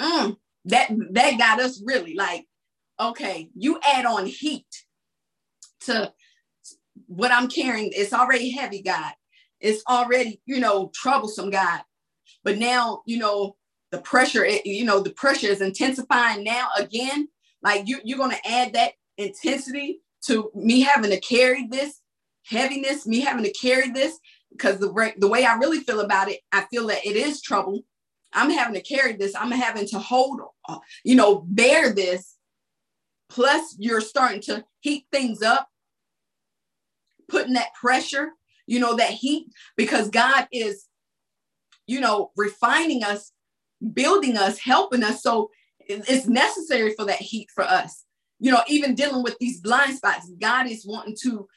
[0.00, 2.46] Mm, that that got us really like,
[2.98, 4.66] okay, you add on heat
[5.82, 6.12] to
[7.06, 7.90] what I'm carrying.
[7.94, 9.12] It's already heavy, God.
[9.60, 11.82] It's already, you know, troublesome, God.
[12.42, 13.56] But now, you know,
[13.90, 17.28] the pressure, you know, the pressure is intensifying now again.
[17.62, 22.00] Like you, you're gonna add that intensity to me having to carry this
[22.46, 24.18] heaviness, me having to carry this,
[24.52, 27.80] because the, the way I really feel about it, I feel that it is trouble.
[28.32, 29.34] I'm having to carry this.
[29.34, 32.36] I'm having to hold, uh, you know, bear this.
[33.30, 35.68] Plus, you're starting to heat things up,
[37.34, 38.30] putting that pressure,
[38.66, 40.86] you know, that heat, because God is,
[41.86, 43.32] you know, refining us,
[43.92, 45.22] building us, helping us.
[45.22, 48.04] So it's necessary for that heat for us
[48.44, 51.48] you know, even dealing with these blind spots, God is wanting to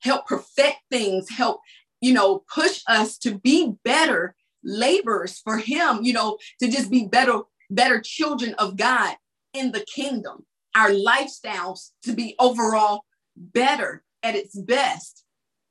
[0.00, 1.60] help perfect things, help,
[2.00, 7.06] you know, push us to be better laborers for Him, you know, to just be
[7.06, 9.16] better, better children of God
[9.54, 10.46] in the kingdom.
[10.76, 13.04] Our lifestyles to be overall
[13.36, 15.24] better at its best.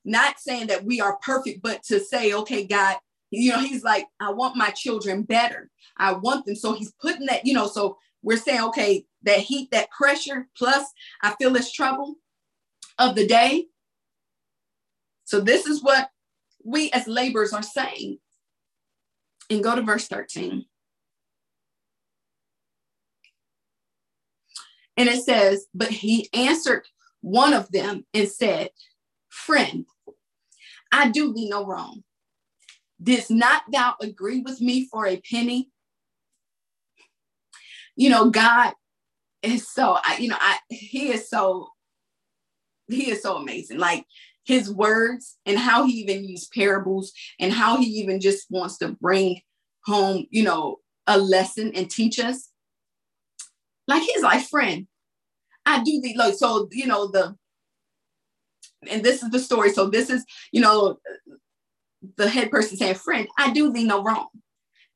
[0.05, 2.97] Not saying that we are perfect, but to say, okay, God,
[3.31, 5.69] you know, He's like, I want my children better.
[5.97, 6.55] I want them.
[6.55, 10.85] So He's putting that, you know, so we're saying, okay, that heat, that pressure, plus
[11.21, 12.15] I feel this trouble
[12.97, 13.65] of the day.
[15.25, 16.09] So this is what
[16.63, 18.19] we as laborers are saying.
[19.49, 20.65] And go to verse 13.
[24.97, 26.85] And it says, But he answered
[27.21, 28.69] one of them and said,
[29.29, 29.85] Friend,
[30.95, 32.03] I do thee no wrong.
[33.01, 35.69] Didst not thou agree with me for a penny?
[37.95, 38.73] you know, God
[39.41, 41.69] is so, I, you know, I, he is so,
[42.87, 43.79] he is so amazing.
[43.79, 44.05] Like
[44.43, 48.89] his words and how he even used parables and how he even just wants to
[49.01, 49.41] bring
[49.85, 52.49] home, you know, a lesson and teach us.
[53.87, 54.87] Like he's like, friend,
[55.65, 57.35] I do the like, so, you know, the,
[58.89, 59.71] and this is the story.
[59.71, 60.99] So this is, you know,
[62.17, 64.27] the head person saying, friend, I do thee no wrong.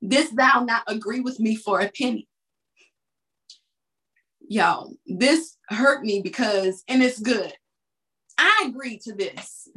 [0.02, 2.28] This thou not agree with me for a penny
[4.50, 7.54] y'all, this hurt me because, and it's good.
[8.38, 9.70] I agreed to this.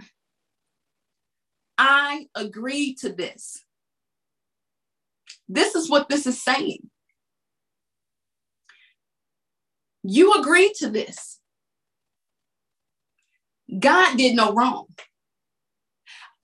[1.79, 3.65] I agreed to this.
[5.49, 6.89] This is what this is saying.
[10.03, 11.39] You agreed to this.
[13.79, 14.87] God did no wrong.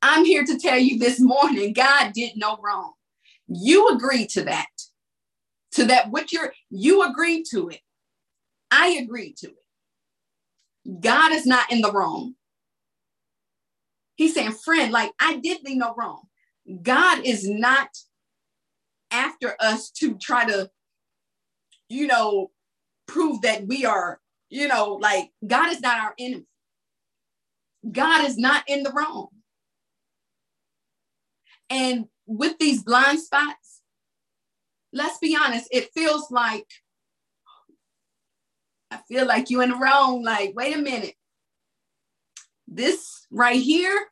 [0.01, 2.93] I'm here to tell you this morning God did no wrong.
[3.49, 4.67] You agreed to that.
[5.73, 7.81] To that what you're you agreed to it.
[8.71, 11.01] I agreed to it.
[11.01, 12.35] God is not in the wrong.
[14.17, 16.23] He's saying, friend, like I did thee no wrong.
[16.83, 17.89] God is not
[19.11, 20.71] after us to try to,
[21.89, 22.51] you know,
[23.07, 24.21] prove that we are,
[24.51, 26.48] you know, like God is not our enemy.
[27.91, 29.29] God is not in the wrong.
[31.71, 33.81] And with these blind spots,
[34.93, 36.67] let's be honest, it feels like
[38.91, 40.23] I feel like you in the wrong.
[40.23, 41.15] Like, wait a minute.
[42.67, 44.07] This right here,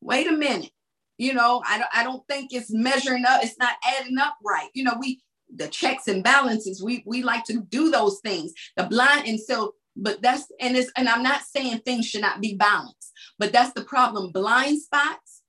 [0.00, 0.70] wait a minute.
[1.16, 3.42] You know, I don't, I don't think it's measuring up.
[3.42, 4.68] It's not adding up right.
[4.72, 5.20] You know, we
[5.54, 6.82] the checks and balances.
[6.82, 8.52] We we like to do those things.
[8.76, 12.40] The blind and so, but that's and it's and I'm not saying things should not
[12.40, 14.30] be balanced, but that's the problem.
[14.30, 15.42] Blind spots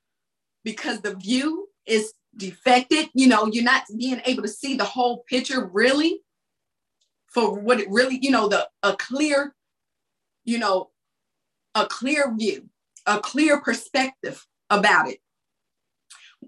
[0.64, 3.10] because the view is defected.
[3.14, 6.22] You know, you're not being able to see the whole picture really
[7.28, 9.54] for what it really, you know, the a clear,
[10.46, 10.90] you know,
[11.76, 12.70] a clear view,
[13.06, 15.20] a clear perspective about it.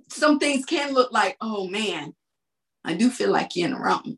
[0.09, 2.15] Some things can look like, oh man,
[2.83, 4.17] I do feel like you're in the wrong.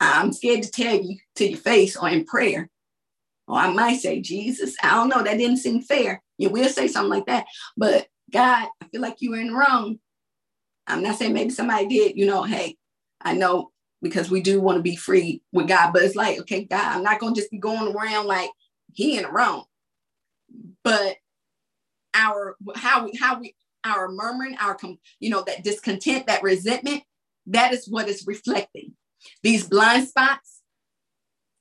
[0.00, 2.70] I'm scared to tell you to your face or in prayer.
[3.48, 6.22] Or I might say, Jesus, I don't know, that didn't seem fair.
[6.38, 7.46] You will say something like that.
[7.76, 9.98] But God, I feel like you were in the wrong.
[10.86, 12.76] I'm not saying maybe somebody did, you know, hey,
[13.20, 13.70] I know
[14.00, 17.04] because we do want to be free with God, but it's like, okay, God, I'm
[17.04, 18.50] not gonna just be going around like
[18.92, 19.64] he in the wrong.
[20.82, 21.16] But
[22.14, 24.76] our how we how we our murmuring, our
[25.20, 27.02] you know, that discontent, that resentment,
[27.46, 28.94] that is what is reflecting.
[29.42, 30.51] These blind spots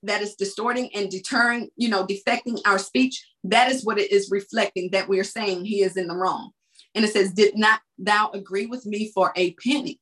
[0.04, 4.32] that is distorting and deterring, you know, defecting our speech, that is what it is
[4.32, 6.52] reflecting that we're saying he is in the wrong.
[6.96, 10.00] And it says, Did not thou agree with me for a penny?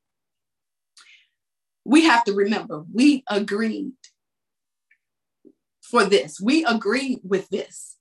[1.85, 3.93] We have to remember, we agreed
[5.81, 6.39] for this.
[6.39, 7.95] We agreed with this.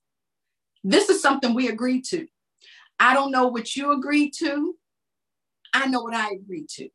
[0.83, 2.27] This is something we agreed to.
[2.99, 4.75] I don't know what you agreed to.
[5.73, 6.89] I know what I agreed to.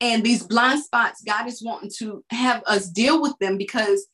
[0.00, 4.06] And these blind spots, God is wanting to have us deal with them because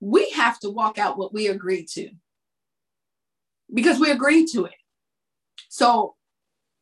[0.00, 2.10] we have to walk out what we agreed to.
[3.72, 4.74] Because we agreed to it.
[5.68, 6.16] So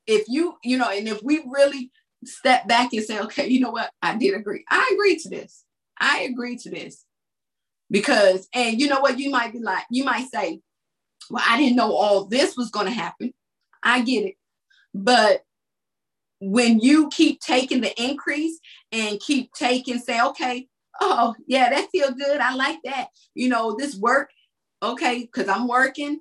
[0.07, 1.90] if you, you know, and if we really
[2.24, 3.90] step back and say, okay, you know what?
[4.00, 4.64] I did agree.
[4.70, 5.64] I agree to this.
[6.00, 7.04] I agree to this.
[7.90, 9.18] Because, and you know what?
[9.18, 10.61] You might be like, you might say,
[11.30, 13.32] well, I didn't know all this was going to happen.
[13.82, 14.34] I get it.
[14.94, 15.42] But
[16.41, 18.59] when you keep taking the increase
[18.93, 20.68] and keep taking, say, okay,
[21.01, 22.41] oh, yeah, that feels good.
[22.41, 23.09] I like that.
[23.34, 24.30] You know, this work,
[24.82, 26.20] okay, because I'm working,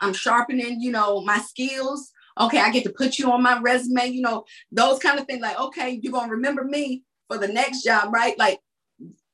[0.00, 2.12] I'm sharpening, you know, my skills.
[2.38, 5.40] Okay, I get to put you on my resume, you know, those kind of things.
[5.40, 8.38] Like, okay, you're gonna remember me for the next job, right?
[8.38, 8.60] Like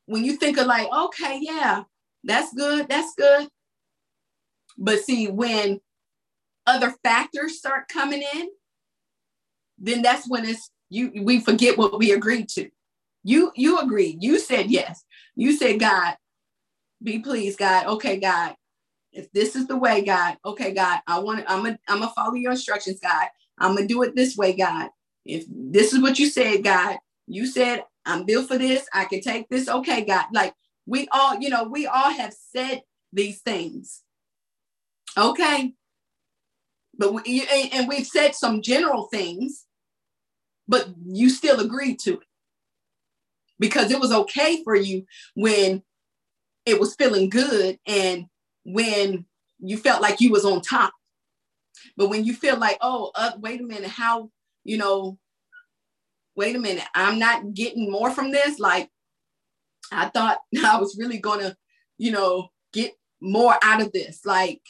[0.06, 1.82] when you think of like, okay, yeah,
[2.22, 3.48] that's good, that's good.
[4.78, 5.80] But see, when
[6.66, 8.48] other factors start coming in,
[9.78, 12.70] then that's when it's you we forget what we agreed to.
[13.24, 14.22] You you agreed.
[14.22, 15.04] You said yes.
[15.34, 16.16] You said, God,
[17.02, 17.86] be pleased, God.
[17.86, 18.54] Okay, God,
[19.12, 22.34] if this is the way, God, okay, God, I want I'm gonna, I'm gonna follow
[22.34, 23.28] your instructions, God.
[23.58, 24.90] I'm gonna do it this way, God.
[25.24, 28.86] If this is what you said, God, you said I'm built for this.
[28.92, 29.68] I can take this.
[29.68, 30.26] Okay, God.
[30.32, 30.54] Like
[30.86, 34.02] we all, you know, we all have said these things.
[35.16, 35.74] Okay.
[37.02, 39.66] But we, and we've said some general things,
[40.68, 42.28] but you still agreed to it
[43.58, 45.82] because it was okay for you when
[46.64, 48.26] it was feeling good and
[48.64, 49.26] when
[49.58, 50.92] you felt like you was on top.
[51.96, 54.30] But when you feel like, oh, uh, wait a minute, how,
[54.62, 55.18] you know,
[56.36, 58.60] wait a minute, I'm not getting more from this.
[58.60, 58.88] Like,
[59.90, 61.56] I thought I was really gonna,
[61.98, 64.24] you know, get more out of this.
[64.24, 64.60] Like,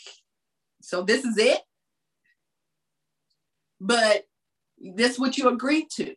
[0.81, 1.61] so this is it.
[3.85, 4.27] But
[4.79, 6.15] this what you agreed to.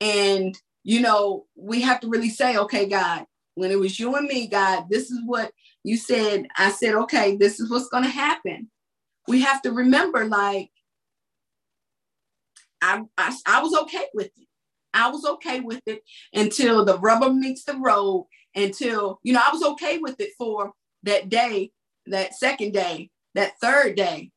[0.00, 4.26] And, you know, we have to really say, okay, God, when it was you and
[4.26, 5.52] me, God, this is what
[5.84, 8.68] you said, I said, okay, this is what's going to happen.
[9.28, 10.70] We have to remember, like,
[12.82, 14.46] I, I, I was okay with it.
[14.92, 16.02] I was okay with it
[16.34, 20.72] until the rubber meets the road, until, you know, I was okay with it for
[21.04, 21.70] that day,
[22.06, 24.32] that second day, that third day.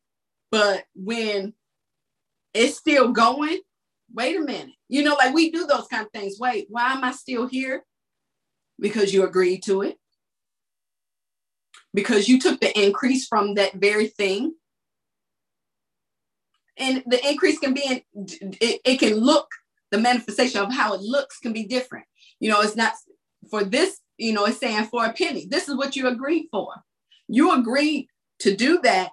[0.52, 1.54] But when
[2.54, 3.58] it's still going,
[4.12, 6.36] wait a minute, You know, like we do those kind of things.
[6.40, 7.84] Wait, why am I still here?
[8.78, 9.98] Because you agreed to it.
[11.94, 14.54] Because you took the increase from that very thing.
[16.76, 18.02] And the increase can be in,
[18.60, 19.48] it, it can look,
[19.92, 22.06] the manifestation of how it looks can be different.
[22.40, 22.94] You know, it's not
[23.48, 25.46] for this, you know, it's saying for a penny.
[25.48, 26.72] This is what you agreed for.
[27.28, 28.08] You agreed
[28.40, 29.10] to do that.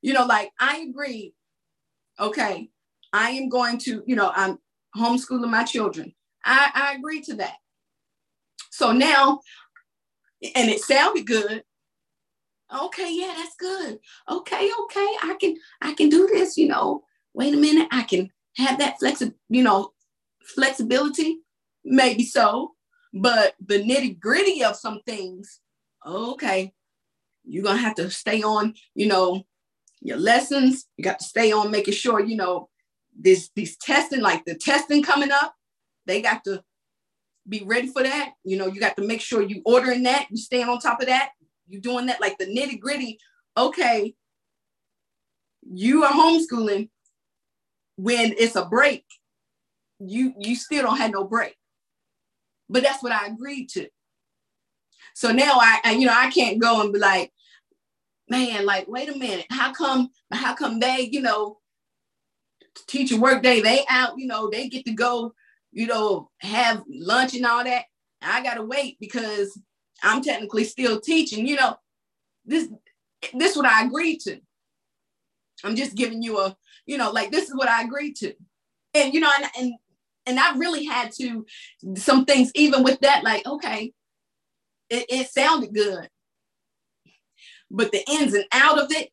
[0.00, 1.34] You know, like I agreed,
[2.18, 2.70] okay,
[3.12, 4.58] I am going to, you know, I'm
[4.96, 6.14] homeschooling my children.
[6.44, 7.56] I, I agree to that.
[8.70, 9.40] So now,
[10.54, 11.62] and it sounded good.
[12.74, 13.98] Okay, yeah, that's good.
[14.30, 17.02] Okay, okay, I can I can do this, you know.
[17.32, 19.92] Wait a minute, I can have that flexi, you know,
[20.54, 21.38] flexibility.
[21.84, 22.72] Maybe so,
[23.14, 25.60] but the nitty gritty of some things,
[26.06, 26.74] okay,
[27.44, 29.44] you're gonna have to stay on, you know,
[30.00, 30.86] your lessons.
[30.96, 32.68] You got to stay on making sure, you know,
[33.18, 35.54] this these testing, like the testing coming up,
[36.06, 36.62] they got to
[37.48, 38.32] be ready for that.
[38.44, 41.06] You know, you got to make sure you ordering that, you staying on top of
[41.06, 41.30] that,
[41.66, 43.18] you doing that, like the nitty gritty.
[43.56, 44.14] Okay,
[45.68, 46.90] you are homeschooling
[47.96, 49.04] when it's a break.
[49.98, 51.56] You you still don't have no break,
[52.68, 53.88] but that's what I agreed to.
[55.14, 57.32] So now I, I you know I can't go and be like,
[58.30, 61.58] man, like wait a minute, how come how come they you know
[62.86, 65.34] teacher work day, they out, you know, they get to go,
[65.72, 67.84] you know, have lunch and all that.
[68.22, 69.58] I gotta wait because
[70.02, 71.76] I'm technically still teaching, you know.
[72.44, 72.68] This
[73.34, 74.40] this is what I agreed to.
[75.64, 76.56] I'm just giving you a,
[76.86, 78.34] you know, like this is what I agreed to.
[78.94, 79.74] And you know, and and
[80.26, 81.46] and I really had to
[81.96, 83.92] some things, even with that, like, okay,
[84.90, 86.08] it, it sounded good.
[87.70, 89.10] But the ins and out of it,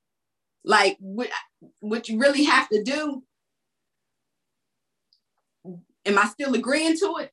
[0.64, 1.30] like what,
[1.80, 3.24] what you really have to do
[6.06, 7.32] Am I still agreeing to it?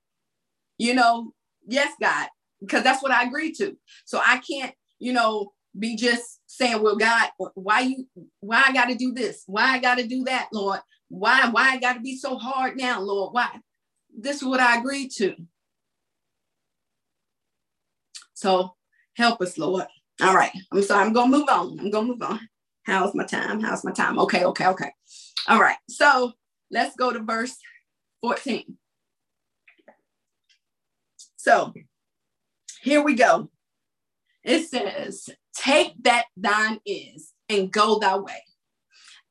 [0.78, 1.32] You know,
[1.66, 2.28] yes, God,
[2.60, 3.76] because that's what I agreed to.
[4.06, 8.08] So I can't, you know, be just saying, well, God, why you,
[8.40, 9.44] why I got to do this?
[9.46, 10.80] Why I got to do that, Lord?
[11.08, 13.34] Why, why I got to be so hard now, Lord?
[13.34, 13.48] Why?
[14.16, 15.34] This is what I agreed to.
[18.34, 18.74] So
[19.14, 19.86] help us, Lord.
[20.22, 20.52] All right.
[20.70, 21.04] I'm sorry.
[21.04, 21.80] I'm going to move on.
[21.80, 22.40] I'm going to move on.
[22.84, 23.60] How's my time?
[23.60, 24.18] How's my time?
[24.20, 24.44] Okay.
[24.44, 24.66] Okay.
[24.68, 24.90] Okay.
[25.48, 25.76] All right.
[25.88, 26.32] So
[26.70, 27.56] let's go to verse
[28.22, 28.76] 14.
[31.36, 31.72] So
[32.82, 33.50] here we go.
[34.44, 38.42] It says, Take that thine is and go thy way.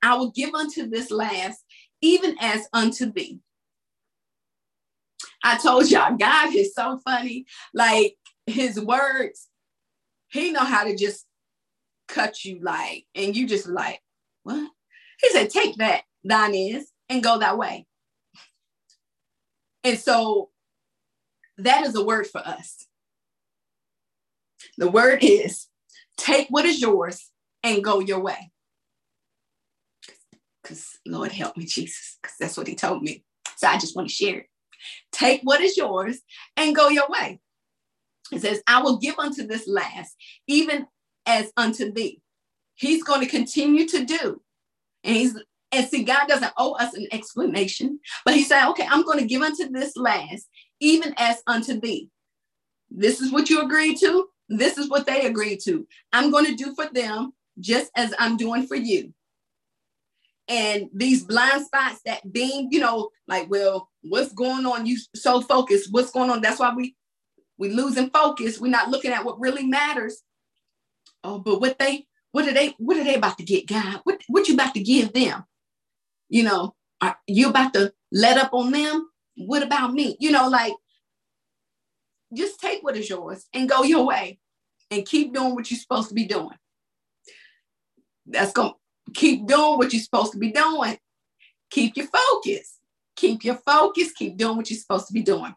[0.01, 1.63] I will give unto this last,
[2.01, 3.39] even as unto thee.
[5.43, 7.45] I told y'all, God is so funny.
[7.73, 8.15] Like
[8.45, 9.47] his words,
[10.31, 11.25] he know how to just
[12.07, 14.01] cut you like, and you just like,
[14.43, 14.69] what?
[15.21, 17.85] He said, take that thine is and go that way.
[19.83, 20.49] And so
[21.57, 22.87] that is a word for us.
[24.77, 25.67] The word is
[26.17, 27.29] take what is yours
[27.63, 28.51] and go your way.
[30.61, 33.23] Because Lord help me, Jesus, because that's what he told me.
[33.57, 34.47] So I just want to share it.
[35.11, 36.21] Take what is yours
[36.55, 37.39] and go your way.
[38.31, 40.15] It says, I will give unto this last,
[40.47, 40.87] even
[41.25, 42.21] as unto thee.
[42.75, 44.41] He's going to continue to do.
[45.03, 45.37] And he's
[45.71, 49.25] and see, God doesn't owe us an explanation, but He said, okay, I'm going to
[49.25, 50.47] give unto this last,
[50.79, 52.09] even as unto thee.
[52.89, 54.27] This is what you agreed to.
[54.49, 55.87] This is what they agreed to.
[56.11, 59.13] I'm going to do for them just as I'm doing for you.
[60.49, 64.85] And these blind spots that being, you know, like, well, what's going on?
[64.85, 65.93] You so focused.
[65.93, 66.41] What's going on?
[66.41, 66.95] That's why we
[67.61, 68.59] we losing focus.
[68.59, 70.21] We're not looking at what really matters.
[71.23, 74.01] Oh, but what they what are they what are they about to get, God?
[74.03, 75.45] What what you about to give them?
[76.31, 79.09] you know, are you about to let up on them?
[79.35, 80.15] What about me?
[80.19, 80.73] You know, like
[82.33, 84.39] just take what is yours and go your way
[84.89, 86.57] and keep doing what you're supposed to be doing.
[88.25, 90.97] That's going to keep doing what you're supposed to be doing.
[91.69, 92.77] Keep your focus.
[93.17, 94.13] Keep your focus.
[94.13, 95.53] Keep doing what you're supposed to be doing.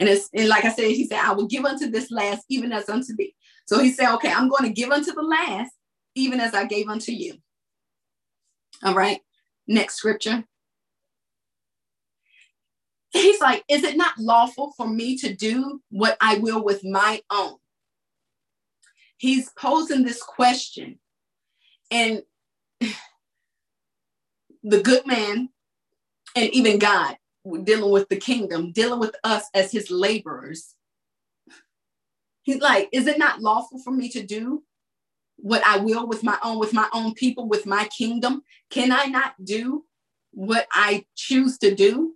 [0.00, 2.72] And it's and like I said, he said, I will give unto this last, even
[2.72, 3.34] as unto thee.
[3.66, 5.72] So he said, Okay, I'm going to give unto the last,
[6.14, 7.34] even as I gave unto you.
[8.82, 9.20] All right.
[9.66, 10.44] Next scripture.
[13.10, 17.20] He's like, Is it not lawful for me to do what I will with my
[17.30, 17.56] own?
[19.16, 20.98] He's posing this question.
[21.90, 22.22] And
[24.62, 25.50] the good man
[26.34, 27.16] and even God
[27.62, 30.74] dealing with the kingdom, dealing with us as his laborers.
[32.42, 34.62] He's like, Is it not lawful for me to do
[35.36, 38.42] what I will with my own, with my own people, with my kingdom?
[38.70, 39.84] Can I not do
[40.32, 42.14] what I choose to do?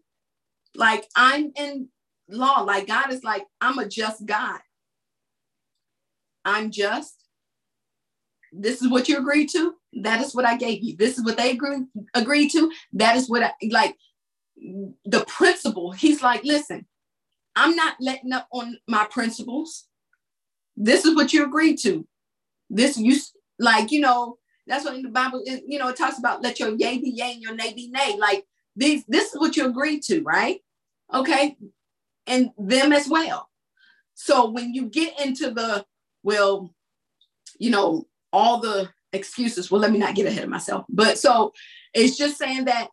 [0.74, 1.88] Like I'm in
[2.28, 2.60] law.
[2.60, 4.60] Like God is like, I'm a just God.
[6.44, 7.14] I'm just.
[8.52, 9.74] This is what you agreed to.
[10.02, 10.96] That is what I gave you.
[10.96, 12.72] This is what they agreed agreed to.
[12.94, 13.96] That is what I like.
[15.04, 15.92] The principle.
[15.92, 16.86] He's like, listen,
[17.54, 19.86] I'm not letting up on my principles.
[20.76, 22.06] This is what you agreed to.
[22.70, 23.16] This you
[23.59, 26.74] like, you know, that's what in the Bible, you know, it talks about let your
[26.76, 28.16] yay be yay and your nay be nay.
[28.18, 28.44] Like
[28.76, 30.59] these, this is what you agreed to, right?
[31.12, 31.56] Okay.
[32.26, 33.48] And them as well.
[34.14, 35.84] So when you get into the,
[36.22, 36.74] well,
[37.59, 40.84] you know, all the excuses, well, let me not get ahead of myself.
[40.88, 41.52] But so
[41.94, 42.88] it's just saying that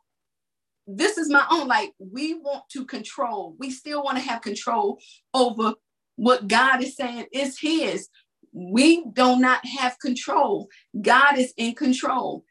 [0.87, 4.99] this is my own, like we want to control, we still want to have control
[5.33, 5.73] over
[6.15, 8.07] what God is saying is his.
[8.53, 10.69] We do not have control.
[11.01, 12.45] God is in control.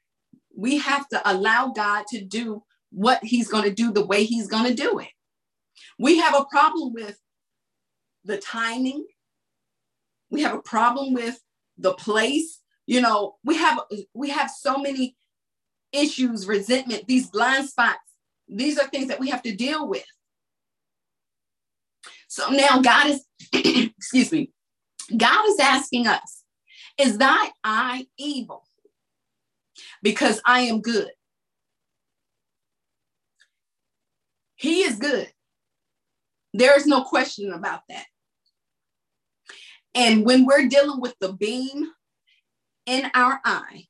[0.57, 4.47] We have to allow God to do what he's going to do the way he's
[4.47, 5.09] going to do it.
[5.99, 7.19] We have a problem with
[8.25, 9.07] the timing.
[10.31, 11.41] We have a problem with
[11.79, 12.61] the place.
[12.87, 13.81] You know, we have
[14.13, 15.17] we have so many
[15.93, 17.99] issues, resentment, these blind spots.
[18.49, 20.05] These are things that we have to deal with.
[22.29, 24.51] So now God is, excuse me,
[25.17, 26.43] God is asking us,
[26.99, 28.65] is thy eye evil?
[30.03, 31.11] Because I am good.
[34.57, 35.31] He is good.
[36.53, 38.07] There is no question about that.
[39.95, 41.91] And when we're dealing with the beam
[42.87, 43.87] in our eye,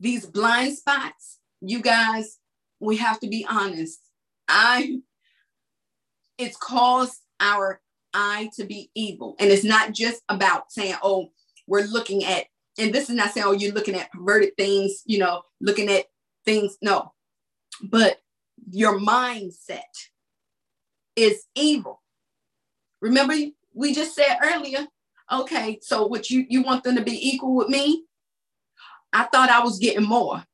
[0.00, 2.38] these blind spots, you guys,
[2.80, 4.00] we have to be honest.
[4.48, 5.00] I
[6.38, 7.80] it's caused our
[8.14, 9.36] eye to be evil.
[9.38, 11.30] And it's not just about saying, oh,
[11.66, 12.46] we're looking at,
[12.78, 16.06] and this is not saying, oh, you're looking at perverted things, you know, looking at
[16.44, 16.76] things.
[16.82, 17.12] No,
[17.82, 18.18] but
[18.70, 19.80] your mindset
[21.14, 22.02] is evil.
[23.00, 23.34] Remember,
[23.74, 24.86] we just said earlier,
[25.30, 28.04] okay, so what you you want them to be equal with me?
[29.12, 30.44] I thought I was getting more.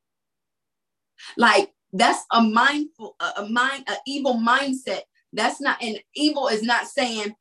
[1.36, 6.62] Like that's a mindful, a, a mind, an evil mindset that's not, and evil is
[6.62, 7.34] not saying,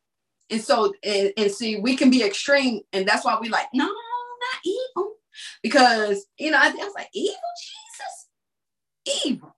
[0.49, 3.85] and so, and, and see, we can be extreme, and that's why we like, no,
[3.85, 5.13] not evil.
[5.63, 7.35] Because, you know, I, I was like, evil,
[9.05, 9.25] Jesus?
[9.25, 9.55] Evil.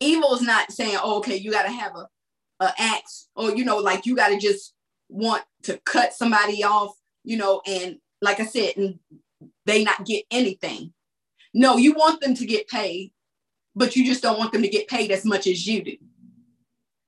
[0.00, 2.08] Evil is not saying, oh, okay, you got to have a,
[2.60, 4.74] a axe, or, you know, like you got to just
[5.08, 8.98] want to cut somebody off, you know, and like I said, and
[9.66, 10.93] they not get anything.
[11.54, 13.12] No, you want them to get paid,
[13.76, 15.96] but you just don't want them to get paid as much as you do.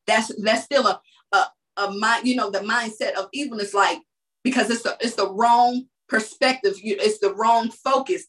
[0.06, 1.00] That's that's still a
[1.32, 3.98] a, a mind, you know, the mindset of evilness, like
[4.44, 8.26] because it's the it's the wrong perspective, you, it's the wrong focus.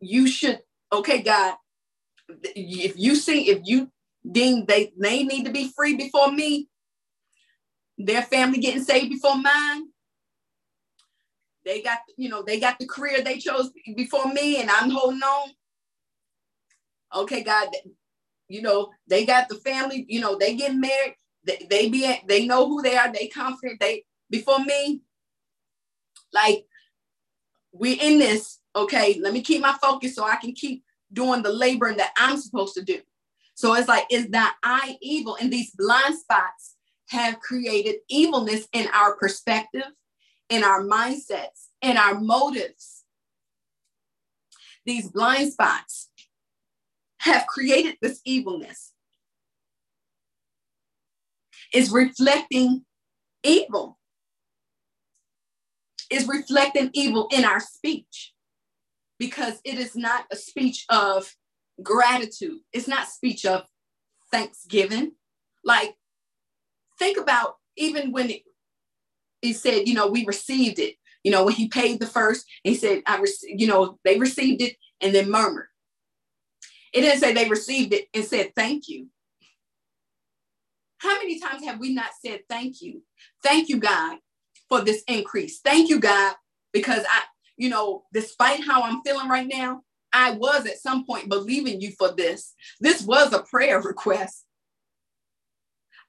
[0.00, 0.60] You should,
[0.92, 1.56] okay, God,
[2.54, 3.90] if you see, if you
[4.30, 6.68] deem they they need to be free before me,
[7.98, 9.88] their family getting saved before mine.
[11.68, 15.20] They got, you know, they got the career they chose before me, and I'm holding
[15.20, 15.50] on.
[17.14, 17.68] Okay, God,
[18.48, 21.16] you know, they got the family, you know, they get married,
[21.46, 25.02] they, they be they know who they are, they confident, they before me,
[26.32, 26.64] like
[27.72, 31.52] we in this, okay, let me keep my focus so I can keep doing the
[31.52, 33.00] labor that I'm supposed to do.
[33.54, 35.36] So it's like, is that eye evil?
[35.38, 36.76] And these blind spots
[37.10, 39.84] have created evilness in our perspective,
[40.48, 43.04] in our mindsets, in our motives.
[44.84, 46.08] These blind spots
[47.20, 48.92] have created this evilness.
[51.74, 52.86] Is reflecting
[53.42, 53.98] evil.
[56.10, 58.32] Is reflecting evil in our speech
[59.18, 61.34] because it is not a speech of
[61.82, 62.60] gratitude.
[62.72, 63.64] It's not speech of
[64.30, 65.12] thanksgiving.
[65.64, 65.96] Like
[66.98, 68.42] think about even when it,
[69.42, 72.74] he said you know we received it you know when he paid the first he
[72.74, 75.68] said i you know they received it and then murmured
[76.92, 79.08] it didn't say they received it and said thank you.
[80.98, 83.02] How many times have we not said thank you?
[83.42, 84.18] Thank you, God,
[84.68, 85.60] for this increase.
[85.60, 86.34] Thank you, God,
[86.72, 87.22] because I,
[87.56, 89.82] you know, despite how I'm feeling right now,
[90.12, 92.54] I was at some point believing you for this.
[92.80, 94.44] This was a prayer request.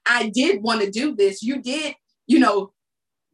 [0.07, 1.43] I did want to do this.
[1.43, 1.93] You did,
[2.25, 2.71] you know,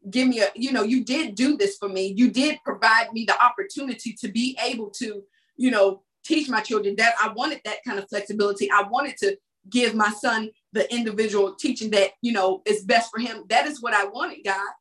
[0.10, 2.14] give me a, you know, you did do this for me.
[2.16, 5.24] You did provide me the opportunity to be able to,
[5.58, 8.70] you know, teach my children that I wanted that kind of flexibility.
[8.72, 9.38] I wanted to
[9.70, 13.44] give my son the individual teaching that, you know, is best for him.
[13.50, 14.74] That is what I wanted, God.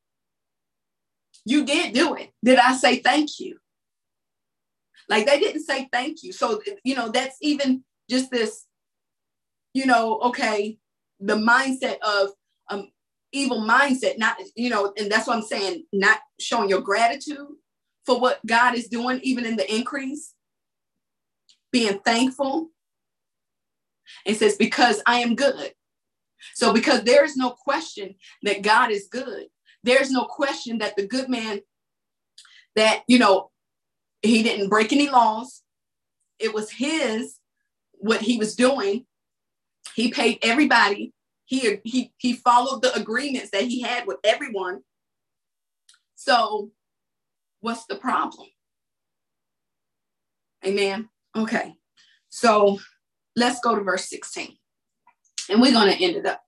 [1.44, 2.30] You did do it.
[2.42, 3.58] Did I say thank you?
[5.08, 6.32] Like they didn't say thank you.
[6.32, 8.66] So, you know, that's even just this
[9.74, 10.78] you know, okay,
[11.20, 12.30] the mindset of
[12.70, 12.88] um
[13.34, 17.48] evil mindset, not, you know, and that's what I'm saying, not showing your gratitude
[18.06, 20.34] for what God is doing, even in the increase,
[21.72, 22.70] being thankful.
[24.24, 25.72] It says, because I am good.
[26.54, 29.46] So, because there is no question that God is good,
[29.82, 31.60] there's no question that the good man,
[32.76, 33.50] that, you know,
[34.22, 35.62] he didn't break any laws.
[36.38, 37.38] It was his,
[37.92, 39.06] what he was doing.
[39.94, 41.12] He paid everybody.
[41.60, 44.80] He, he, he followed the agreements that he had with everyone.
[46.14, 46.70] So,
[47.60, 48.48] what's the problem?
[50.66, 51.08] Amen.
[51.36, 51.74] Okay.
[52.30, 52.78] So,
[53.36, 54.56] let's go to verse 16
[55.50, 56.40] and we're going to end it up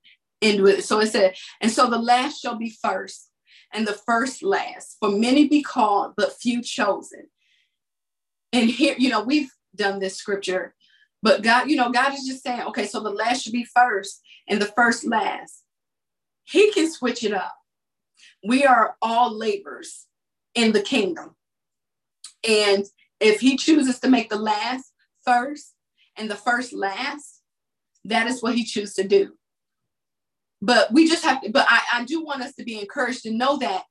[0.43, 0.85] end with it.
[0.85, 3.31] So it said, and so the last shall be first,
[3.73, 4.97] and the first last.
[5.01, 7.29] For many be called, but few chosen.
[8.53, 10.75] And here, you know, we've done this scripture,
[11.27, 14.23] but God, you know, God is just saying, okay, so the last should be first,
[14.47, 15.65] and the first last.
[16.45, 17.53] He can switch it up.
[18.47, 20.07] We are all laborers
[20.55, 21.35] in the kingdom.
[22.49, 22.87] And
[23.19, 24.93] if he chooses to make the last
[25.25, 25.75] first
[26.17, 27.43] and the first last,
[28.05, 29.33] that is what he chooses to do.
[30.63, 33.33] But we just have to, but I, I do want us to be encouraged to
[33.33, 33.83] know that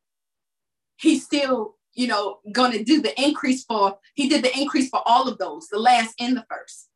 [0.96, 5.28] he's still, you know, to do the increase for, he did the increase for all
[5.28, 6.88] of those, the last and the first.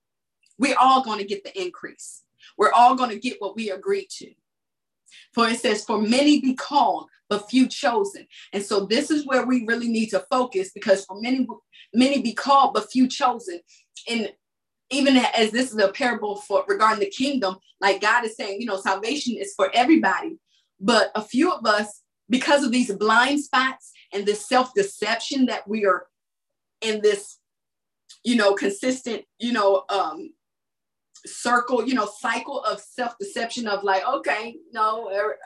[0.60, 2.24] We're all going to get the increase.
[2.58, 4.32] We're all going to get what we agreed to.
[5.34, 8.28] For it says, For many be called, but few chosen.
[8.54, 11.48] And so this is where we really need to focus because for many,
[11.94, 13.62] many be called, but few chosen.
[14.10, 14.32] And
[14.90, 18.66] even as this is a parable for regarding the kingdom, like God is saying, you
[18.66, 20.38] know, salvation is for everybody.
[20.80, 25.86] But a few of us, because of these blind spots and this self-deception that we
[25.86, 26.08] are
[26.82, 27.38] in this,
[28.24, 30.32] you know, consistent, you know, um,
[31.26, 35.38] circle, you know, cycle of self-deception of like, okay, no, er,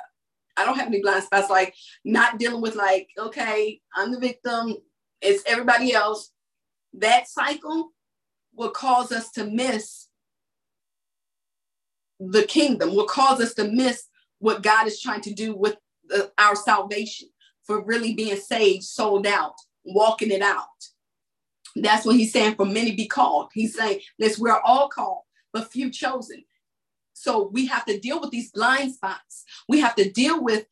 [0.56, 1.74] I don't have any blind spots, like
[2.06, 4.76] not dealing with like, okay, I'm the victim,
[5.22, 6.32] it's everybody else.
[6.94, 7.92] That cycle
[8.56, 10.10] will cause us to miss
[12.20, 14.06] the kingdom, will cause us to miss
[14.40, 17.30] what God is trying to do with the, our salvation
[17.66, 19.56] for really being saved, sold out,
[19.86, 20.68] walking it out.
[21.76, 23.50] That's what he's saying for many be called.
[23.54, 25.24] He's saying this we're all called,
[25.54, 26.44] but few chosen.
[27.14, 29.46] So we have to deal with these blind spots.
[29.70, 30.66] We have to deal with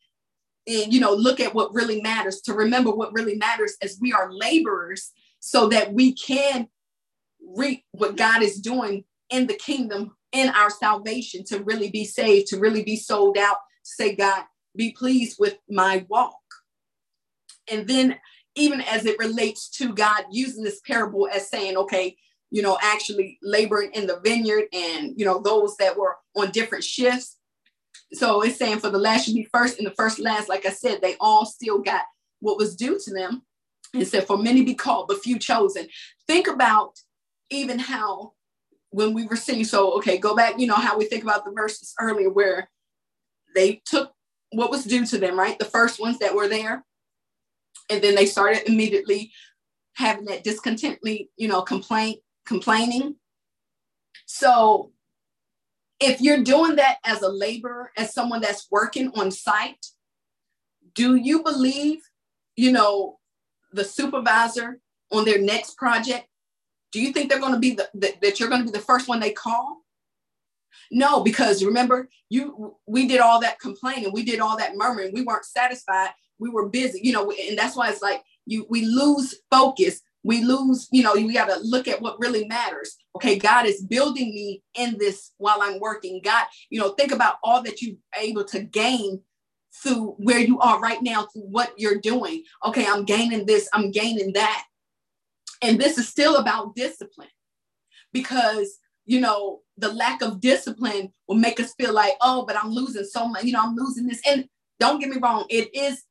[0.66, 4.12] and you know look at what really matters to remember what really matters as we
[4.12, 5.10] are laborers
[5.40, 6.68] so that we can
[7.44, 12.48] reap what God is doing in the kingdom, in our salvation, to really be saved,
[12.48, 14.44] to really be sold out, say, God,
[14.76, 16.36] be pleased with my walk.
[17.70, 18.18] And then,
[18.54, 22.16] even as it relates to God using this parable as saying, okay,
[22.52, 26.84] you know, actually laboring in the vineyard and, you know, those that were on different
[26.84, 27.38] shifts.
[28.12, 30.70] So it's saying for the last should be first and the first last, like I
[30.70, 32.02] said, they all still got
[32.40, 33.42] what was due to them.
[33.94, 35.86] And said, for many be called, but few chosen.
[36.26, 36.98] Think about
[37.50, 38.32] even how
[38.90, 41.52] when we were seeing, so okay, go back, you know, how we think about the
[41.52, 42.70] verses earlier where
[43.54, 44.12] they took
[44.50, 45.58] what was due to them, right?
[45.58, 46.84] The first ones that were there.
[47.90, 49.32] And then they started immediately
[49.94, 53.16] having that discontently, you know, complaint, complaining.
[54.26, 54.92] So
[56.00, 59.86] if you're doing that as a laborer, as someone that's working on site,
[60.94, 62.00] do you believe,
[62.56, 63.18] you know,
[63.72, 64.80] the supervisor
[65.10, 66.26] on their next project
[66.92, 68.84] do you think they're going to be the, the, that you're going to be the
[68.84, 69.78] first one they call?
[70.90, 75.22] No, because remember, you we did all that complaining, we did all that murmuring, we
[75.22, 79.34] weren't satisfied, we were busy, you know, and that's why it's like you we lose
[79.50, 82.96] focus, we lose, you know, we got to look at what really matters.
[83.16, 86.20] Okay, God is building me in this while I'm working.
[86.22, 89.20] God, you know, think about all that you're able to gain
[89.82, 92.44] through where you are right now, through what you're doing.
[92.64, 94.64] Okay, I'm gaining this, I'm gaining that.
[95.60, 97.28] And this is still about discipline
[98.12, 102.70] because, you know, the lack of discipline will make us feel like, oh, but I'm
[102.70, 104.20] losing so much, you know, I'm losing this.
[104.26, 104.46] And
[104.78, 106.02] don't get me wrong, it is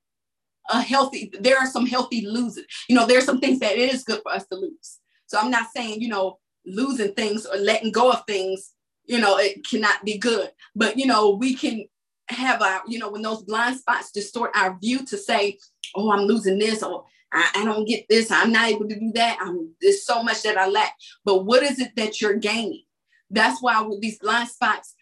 [0.70, 2.66] a healthy, there are some healthy losers.
[2.88, 5.00] You know, there's some things that it is good for us to lose.
[5.28, 8.72] So I'm not saying, you know, losing things or letting go of things,
[9.06, 10.52] you know, it cannot be good.
[10.76, 11.86] But, you know, we can
[12.30, 15.58] have our, you know, when those blind spots distort our view to say,
[15.96, 18.32] oh, I'm losing this, or I, I don't get this.
[18.32, 19.40] I'm not able to do that.
[19.42, 20.94] I'm, there's so much that I lack.
[21.26, 22.84] But what is it that you're gaining?
[23.30, 24.94] That's why with these blind spots,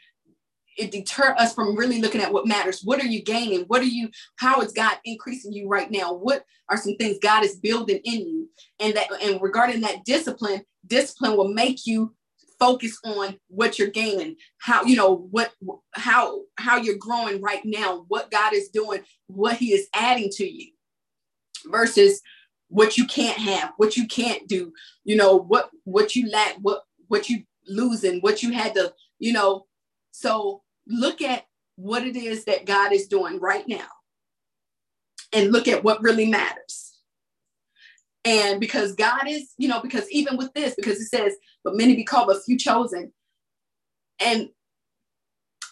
[0.80, 2.82] it deter us from really looking at what matters.
[2.84, 3.66] What are you gaining?
[3.68, 6.14] What are you, how is God increasing you right now?
[6.14, 8.50] What are some things God is building in you?
[8.80, 12.16] And that, and regarding that discipline, discipline will make you
[12.60, 15.54] focus on what you're gaining how you know what
[15.94, 20.46] how how you're growing right now what god is doing what he is adding to
[20.46, 20.70] you
[21.68, 22.22] versus
[22.68, 24.74] what you can't have what you can't do
[25.06, 29.32] you know what what you lack what what you losing what you had to you
[29.32, 29.66] know
[30.12, 33.88] so look at what it is that god is doing right now
[35.32, 36.90] and look at what really matters
[38.26, 41.96] and because God is, you know, because even with this, because it says, but many
[41.96, 43.14] be called, but few chosen.
[44.20, 44.50] And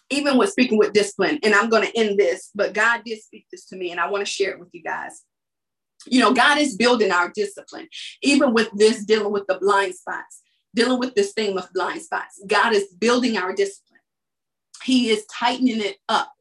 [0.09, 3.45] even with speaking with discipline, and I'm going to end this, but God did speak
[3.51, 5.23] this to me, and I want to share it with you guys.
[6.05, 7.89] You know, God is building our discipline,
[8.21, 10.41] even with this dealing with the blind spots,
[10.73, 12.41] dealing with this thing of blind spots.
[12.47, 13.86] God is building our discipline,
[14.83, 16.31] He is tightening it up.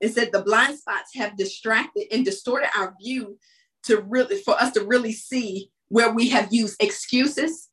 [0.00, 3.38] It said the blind spots have distracted and distorted our view
[3.84, 7.68] to really for us to really see where we have used excuses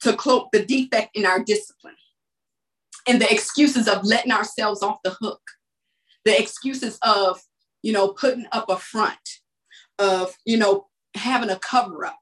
[0.00, 1.94] to cloak the defect in our discipline
[3.06, 5.40] and the excuses of letting ourselves off the hook
[6.24, 7.40] the excuses of
[7.82, 9.18] you know putting up a front
[9.98, 12.18] of you know having a cover up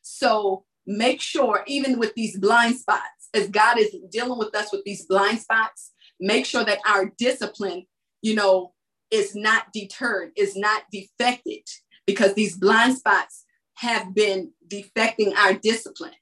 [0.00, 4.82] so make sure even with these blind spots as god is dealing with us with
[4.84, 7.86] these blind spots make sure that our discipline
[8.22, 8.72] you know
[9.10, 11.62] is not deterred is not defected
[12.06, 13.44] because these blind spots
[13.74, 16.12] have been defecting our discipline.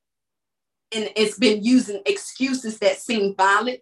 [0.94, 3.80] And it's been using excuses that seem valid,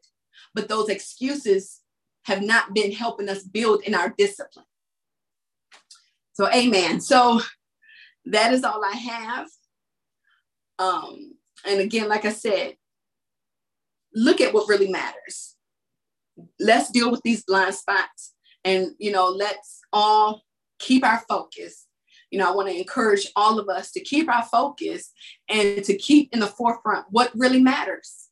[0.54, 1.80] but those excuses
[2.24, 4.64] have not been helping us build in our discipline.
[6.32, 7.00] So, amen.
[7.00, 7.40] So,
[8.26, 9.48] that is all I have.
[10.78, 11.34] Um,
[11.66, 12.76] and again, like I said,
[14.14, 15.53] look at what really matters.
[16.58, 20.42] Let's deal with these blind spots and, you know, let's all
[20.78, 21.86] keep our focus
[22.34, 25.12] you know, I want to encourage all of us to keep our focus
[25.48, 28.23] and to keep in the forefront what really matters.